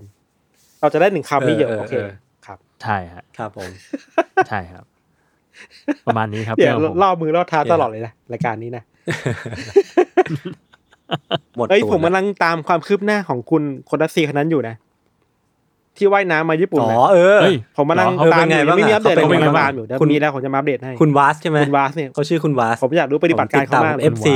[0.80, 1.94] เราจะได้หนึ่งคำนี้เยอะโอเค
[2.46, 3.70] ครับ ใช่ฮะครับผม
[4.48, 4.84] ใช่ครับ
[6.06, 8.82] ประมาณนี้ครับเดี๋ยวรื่องของผมล่อมือล่อเท้าตลอดเลยนะรายการนี้นะ
[11.56, 14.74] หมดเอ้ยตูดผมกำลังตามความคืบหน้าของคุณคนรัสเซียคนนั้นอยู่นะ
[15.98, 24.34] ที่ว่ายน้ำมาญี่ปุ่นอ๋อนะเออเฮ้ยผมกำลังเออตามเป็นไงอยู่บ้างไม่มีอะอัปเดตเขาผมเป็นไงกำลังบ้างตามอยู่เดี๋ยวคุณมีแล้วผมจะมาอัปเดตให้คุณวาสใช่ไหมคุณวาสเนี่ยเขาชื่อคุณวาสผมอยากรู้ปฏิบัติการเขามากเลยเอฟซี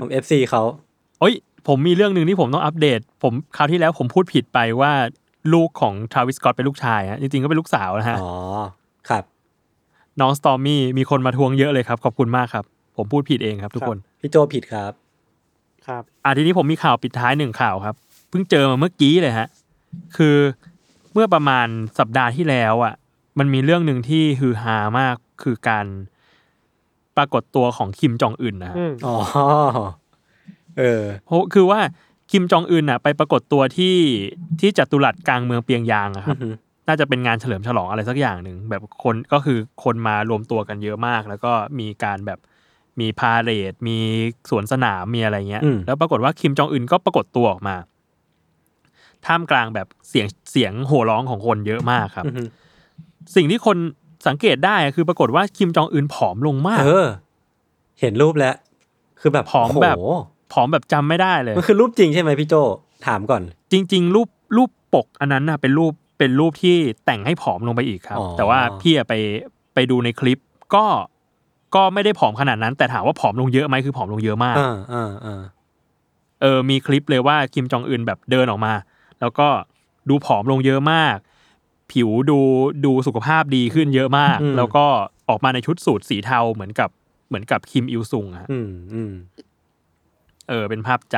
[0.00, 0.62] ผมเอฟซีเขา
[1.20, 1.34] เอ้ย
[1.68, 4.92] ผมมีเรื่องหนึ่งที่ผมต้องอัปเดต ผมคราวที่แล้วผมพูดผิดไปว่า
[5.52, 8.32] ลูกของทราวิส s ก o ตเป็นลูกชายฮะจริงๆก็เป็นลูกสาวนะฮะอ๋อ
[9.08, 9.24] ครับ
[10.20, 12.64] น้องสตอมมี่มีคนมาทวงเยอะเลยครับขอบคุณมากครับ
[12.96, 14.92] ผมพูดผิดเองครับ ทุกคนพี่โจผิดครับ
[15.86, 17.94] ครับอะทีนี้ผมมีข่าวปิดท้ายหนึ่งข่าวครับ
[18.30, 19.48] เพิ่งเจอมาเมื่อกี้เลยฮะ
[20.16, 20.36] คือ
[21.12, 22.94] เมื่อประมาณสัปดาห์ที่แล้วอะ
[23.38, 25.86] มันมีเรื่องหนึ่งที่ฮือฮามากคือการ
[27.16, 29.16] ปรากฏตัวของคิมจองอึนนะฮะอืมอ๋อ
[30.78, 31.80] เออเพราะคือว่า
[32.30, 33.96] คิมจองอึนอะ ไปปรากฏตัวที่
[34.60, 36.54] ที่จัตุรัสกลางเมืองเปียงยางอะครับอือหือ
[36.88, 42.38] น่าจะเป็นงานเฉลิมฉลองอะไรสักอย่างหนึ่งแบบคนก็คือคนมารวมตัวกันเยอะมาก แล้วก็มีการแบบ
[43.00, 43.98] มีพาเหรดมี
[44.50, 47.76] สวนสนามมีอะไรเงี้ยอืมแล้วปรากฏว่าคิมจองอึนก็ปรากฏตัวออกมา
[49.26, 52.48] ท่ามกลางแบบเสียงเสียงโห่ร้องของคนเยอะมากครับอือหือ
[53.36, 53.76] สิ่งที่คน
[54.26, 57.06] สังเกตได้อะคือปรากฏว่าคิมจองอึนผอมลงมาก เออ
[58.00, 58.56] เห็นรูปแล้ว
[59.20, 60.06] คือแบบผอมแบบโโห
[60.52, 62.54] ผอมแบบจำไม่ได้เลยมันคือรูปจริงใช่ไหมพี่โจ
[63.06, 66.76] ถามก่อน จริง ๆ รูปรูปปกอันนั้นน่ะเป็นรูปเป็นรูปที่
[67.06, 69.14] แต่งให้ผอมลงไปอีกครับอ๋อแต่ว่าพี่อะไป
[69.74, 70.38] ไปดูในคลิป
[70.74, 70.84] ก็
[71.74, 75.42] ก็ไม่ได้ผอมขนาดนั้น แต่ถามว่าผอมลงเยอะไหมคือผอมลงเยอะมากอ่าอ่าอ่า
[76.42, 78.72] เออมีคลิปเลยว่าคิมจองอึนแบบเดินออกมา
[79.20, 79.48] แล้วก็
[80.08, 81.16] ดูผอมลงเยอะมาก
[81.92, 82.38] ผิวดู
[82.84, 84.84] ดูสุขภาพดีขึ้นเยอะมาก แล้วก็
[85.28, 86.90] ออกมาในชุดสูทสีเทาเหมือนกับ
[87.28, 89.12] เหมือนกับคิมอิลซุงอะอืมอืม
[90.48, 91.16] เออ เป็นภาพจ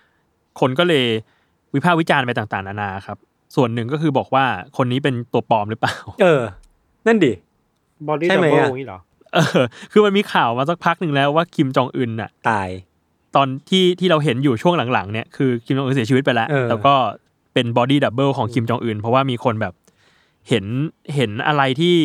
[0.00, 1.06] ำคนก็เลย
[1.74, 3.18] วิพากษ์วิจารณ์ไปต่างๆ นานาครับ
[3.56, 4.44] ส่วนหนึ่งก็คือบอกว่า
[4.76, 6.42] คนนี้เป็นตัวปลอมหรือเปล่า เออ
[7.06, 7.32] นั่นดิ
[8.08, 8.98] body ใช่ double ไหมอะอย่างนี้เหรอ
[9.34, 12.68] เออ คือมันมีข่าวมาสักพักหนึ่งแล้วว่าคิมจองอึนน่ะ ตาย
[13.36, 16.94] ตอนที่ที่เราเห็นอยู่ช่วงหลังๆเนี่ยคือคิมจองอึนเสียชีวิตไปแล้วเออแล้วก็
[17.52, 19.74] เป็น body double ของคิมจองอึนเพราะว่ามีคนแบบ
[20.48, 20.64] เห็น
[21.14, 21.96] เห็นอะไรที่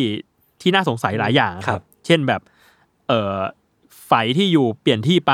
[0.60, 2.40] ที่น่าสงสัยหลายอย่างครับ เช่นแบบ
[3.08, 3.36] เอ่อ
[4.06, 5.32] ไฟที่อยู่เปลี่ยนที่ไป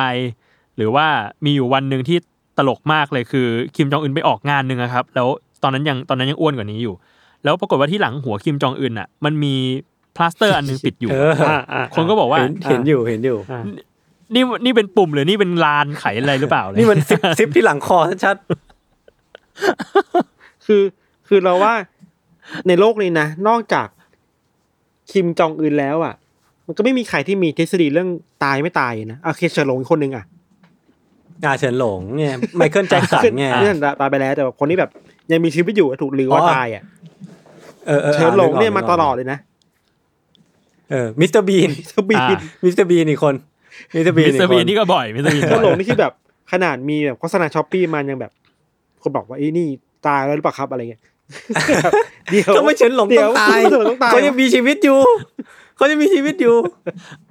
[0.77, 1.07] หรือว่า
[1.45, 2.19] มีอยู่วันหนึ่งที่
[2.59, 3.47] ตลกมากเลยคือ
[3.77, 5.29] คิมจองอึนไปออกงานหนึ่งอะครับ แล้ว
[5.63, 6.95] ตอนนั้นยังตอนนั้นยังอ้วนกว่านี้อยู่
[7.45, 9.55] แล้วปรากฏว่าที่หลังหัวคิมจองอึนอะ มันมี
[10.17, 13.63] พลาสเตอร์อันหนึ่งปิดอยู่เอออ่าอ่าคนก็บอกว่าเห็นเห็นอยู่เห็นอยู่อ่า
[14.35, 18.37] นี่นี่เป็นปุ่มหรือนี่เป็นลานไขอะไรหรือเปล่านี่มันซิปซิปที่หลังคอชัด
[20.67, 20.83] คือ
[21.29, 21.75] คือเราว่า
[22.69, 23.89] ในโลกนี้นะนอกจาก
[25.11, 26.15] คิมจองอึนแล้วอะ
[26.67, 28.09] มันก็ไม่มีใครที่มีทฤษฎีเรื่อง
[28.45, 32.25] ตายไม่ตายนะโอเคเฉินหลงอีกคนนึงอะๆอาเฉินหลงไง
[32.57, 34.91] ไมเคิลแจ็คสันไงเรื่องตายไปแล้วแต่ว่าคนที่แบบ
[35.33, 36.83] ยังมีชีวิตอยู่ถูกลือว่าอ๋อตายอะ
[37.87, 39.39] เออออเฉินหลงเนี่ยกกมาตลอดเลยนะ
[40.91, 43.35] เออมิสเตอร์บีนมิสเตอร์บีนอ่ามิสเตอร์บีนอีกคน
[43.95, 46.13] มิสเตอร์บีนมิสเตอร์บีนนี่ก็บ่อยมิสเตอร์บีนก็หลงนี่คือแบบ
[46.53, 48.33] ขนาดมีแบบโฆษณา Shopee มันยังแบบ
[49.05, 49.69] คนบอกว่าไอ้นี่
[50.07, 51.03] ตายแล้วหรือเปล่าครับอะไรเงี้ย
[52.31, 54.99] เดี๋ยวทำไมฉันหลงเดี๋ต้ยอวงตายเดี๋ยวต้องตายเขายังมีชีวิตอยู่
[55.77, 56.57] เขายังมีชีวิตอยู่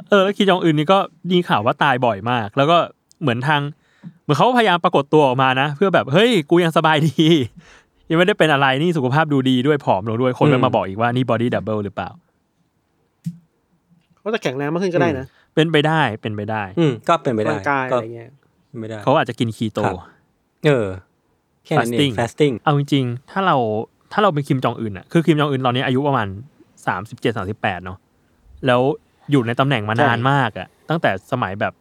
[0.09, 0.97] เออแล้วคิมจองอึนนี่ก็
[1.31, 2.77] มีข่าวว่าตายบ่อยมาก แล้วก็
[3.21, 3.61] เหมือนทาง
[4.23, 7.27] เหมือนเขาพยายามปรากฏตัวออกมานะ เพื่อแบบเฮ้ยกูยังสบายดี
[8.09, 12.09] ยังไม่ได้เป็นอะไรนี่สุขภาพดูดีด้วยผอมลงด้วยคนก็มาบอกอีกว่านี่ body double หรือเปล่า
[14.19, 18.29] เขาจะแข็งแรงมากขึ้นก็ได้นะเป็นไปได้เป็นไปได้ อืมก็เป็นไปได้ร่างกายก็อะไรเงี้ย
[18.69, 19.95] เป็นไปได้เขาอาจจะกินคีโตครับ
[20.67, 20.87] เออ
[21.65, 23.55] แค่นั้นเอง Fasting fasting เอาจริงๆ ถ้าเรา
[24.11, 26.27] ถ้าเราเป็นคิมจองอึนอะคือคิมจองอึนตอนนี้อายุประมาณ
[26.87, 27.97] สามสิบเจ็ดสามสิบแปดเนาะ
[28.67, 28.81] แล้ว
[29.31, 31.73] อยู่ในตำแหน่งมานานมากอะตั้งแต่สมัยแบบ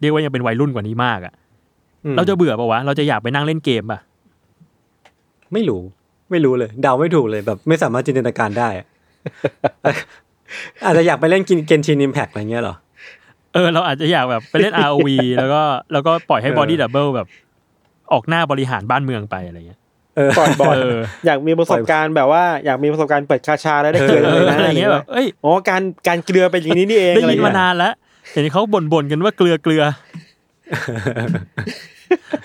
[0.00, 1.34] เรียกว่ายังเป็นวัยรุ่นกว่านี้มากอะ
[2.04, 4.00] อืมเราจะเบื่อปะวะ เราจะอยากไปนั่งเล่นเกมป่ะ
[5.52, 5.82] ไม่รู้
[6.30, 8.86] ไม่รู้เลยเดาไม่ถูกเลยแบบ ไม่สามารถจินตนาการได้อะ
[10.84, 12.76] อาจจะอยากไปเล่นกินเกนชินอิมแพกอะไรเงี้ยเหรอ
[13.54, 17.26] เออเราอาจจะอยากแบบไปเล่น ROV แล้วก็แล้วก็ปล่อยให้เออบอดี้ดับเบิลแบบ
[18.12, 19.80] ออกหน้าบริหารบ้านเมืองไปอะไรเงี้ย
[20.16, 27.92] เออปล่อยบอลเอออยากมีประสบการณ์แบบว่าอยากมีประสบการณ์เปิดคาชาแล้วได้เกลือเอเลอยนะอะไรเงี้ยแบบะไรเอ้ยอ๋อการการเกลือเป็นอย่างนี้นี่เองได้อะไรยินเงี้มายนานแล้ว
[28.32, 29.82] เห็นเขาบ่นๆกันว่าเกลือเกลือ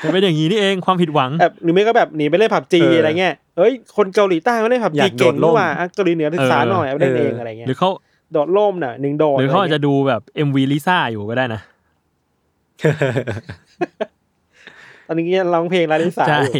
[0.03, 7.89] มันเป็นอย่างนี้นี่เองความผิดหวังแบบหรือไม่ก็แบบหนีไปเล่นผับจีเออออะไรเงี้ยเอ้ยคนเกาหลีใต้เขาเล่นผับอยาจีกเก่งโดดร่นี่มหว่าอะเกาหลีเหนือศึกษาเออหน่อยเอาเล่นเออเองอะไรเงี้ยหรือเขา
[8.31, 11.61] โดดร่มน่ะหนึ่งโดดหรือเขาอาจไรจะงี้ยดูแบบ MV ลิซ่าอยู่ก็ได้นะ
[15.07, 16.53] ตอนนี้ยังร้องเพลงลาลิสาใช่อยู่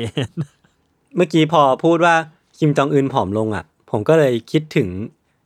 [1.16, 2.16] เมื่อกี้พอพูดว่า
[2.58, 4.88] คิมจองอึนผอมลงอะ ผมก็เลยคิดถึง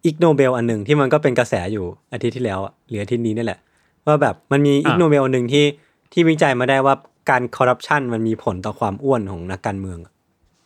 [0.06, 3.60] Ig Nobel อันหนึ่งที่มันก็เป็นกระแสอยู่อาทิตย์ที่แล้วอะหรืออาทิตย์นี้นี่แหละ
[4.06, 5.66] ว่าแบบมันมี Ig อะ Nobel อันหนึ่งที่
[6.12, 6.96] ที่วิจัยมาได้ว่า
[7.30, 10.14] การคอร์รัปชันมันมีผลต่อความอ้วนของนักการเมืองอะ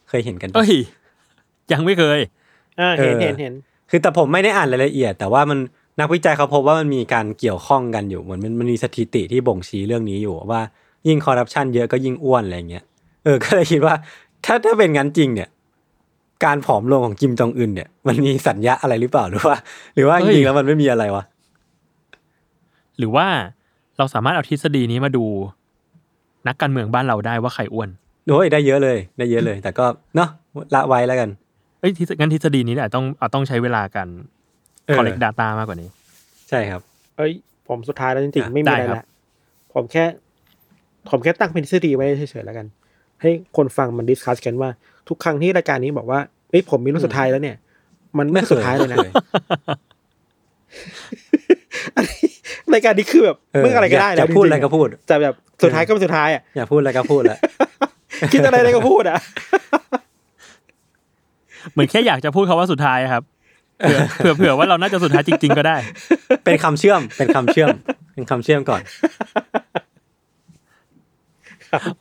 [0.09, 0.73] เคยเห็นกันปะเอ้ย
[1.71, 2.19] ยังไม่เคย
[2.79, 3.53] อ่าเห็นเออเห็นเห็น
[3.89, 5.59] คือแต่ผมไม่ได้อ่านรายละเอียด แต่ว่ามัน
[5.99, 10.61] นักวิจัยเขาพบว่ามันมีการเกี่ยวข้องกันอยู่เหมือนมันมันมีสถิติที่บ่งชี้เรื่องนี้อยู่ว่า
[11.07, 12.83] ยิ่งคอร์รัปชันเยอะก็ยิ่งอ้วนอะไรเงี้ย
[13.23, 13.95] เออก็เลยคิดว่า
[14.45, 15.49] ถ้าถ้าเป็นงั้นจริงเนี่ย
[16.45, 19.55] การผอมลงของกิมจองอึนเนี่ย มันมีสัญญาอะไรหรือเปล่าหรือว่า
[19.95, 21.23] หรือว่าจเฮ้ยริงๆแล้วมันไม่มีอะไรวะ
[22.97, 23.27] หรือว่า
[23.97, 25.25] เราสามารถเอาทฤษฎีนี้มาดู
[26.47, 27.89] นักการเมืองบ้านเราได้ว่าใครอ้วน
[28.29, 29.85] โอ้ยได้เยอะเลย ได้เยอะเลย แต่ก็
[30.15, 30.29] เนาะ
[30.75, 31.29] ละไว้แล้วกัน
[31.79, 34.09] เอ้ยทฤษงั้นทฤษฎีนี้เนี่ยต้องเอาต้องใช้เวลาการ
[34.87, 35.89] เออ collect data มากกว่านี้
[36.49, 36.81] ใช่ครับ
[37.17, 37.31] เอ้ย
[37.67, 39.05] ผมสุดท้ายแล้วจริงอะๆไม่มีอะไรได้ครับละ
[39.73, 40.05] ผมแค่
[41.09, 42.65] ผมแค่ตั้งเป็นทฤษฎีไว้เฉยๆแล้วกัน
[43.21, 44.69] ให้คนฟังมันดิสคัสกันว่า
[45.09, 47.55] ทุกครั้งที่รายการนี้บอกว่าเอ้ยผมมีรุ่นสุดท้ายแล้วเนี่ย
[48.17, 49.13] มันไม่สุดท้ายเลยนะไม่เคย
[51.95, 52.27] อันนี้
[52.73, 57.39] รายการนี้คือแบบเมื่ออะไรก็ได้ยานะกพูดอะไรจงๆก็พูดแต่แบบสุดท้ายก็เป็นสุดท้ายอะอยากพูดอะไรก็พูดแล้ว
[58.33, 59.17] คิดอะไรอะไรก็พูดอะ
[61.71, 63.23] เหมือนแค่อยากจะพูดคาว่าสุดท้ายอะครับ
[63.79, 65.77] เผื่อเผื่อเผื่อว่าเราน่าจะสุดท้ายจริง ๆ ก็ได้
[66.45, 67.69] เป็นคำเชื่อม เป็นคำเชื่อม
[68.13, 68.81] เป็นคำเชื่อมก่อน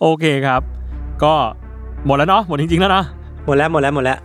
[0.00, 0.60] โอเคครับ
[1.24, 1.34] ก็
[2.06, 3.04] หมดแล้วเนาะหมดจริงๆแล้วเนาะ
[3.46, 4.18] หมดแล้วหมดแล้วหมดแล้ว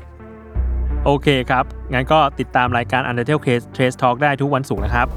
[1.05, 5.07] โอเคครับ งั้นก็ติดตามรายการ Undertale Case Trace Talk ได้ทุกวันศุกร์นะครับ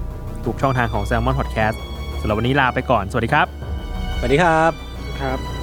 [0.44, 1.76] ทุกช่องทางของ Salmon Podcast
[2.20, 3.46] สำหรับวันนี้ลาไปก่อน สวัสดีครับ
[4.18, 4.70] สวัสดีครับ
[5.20, 5.59] ครับ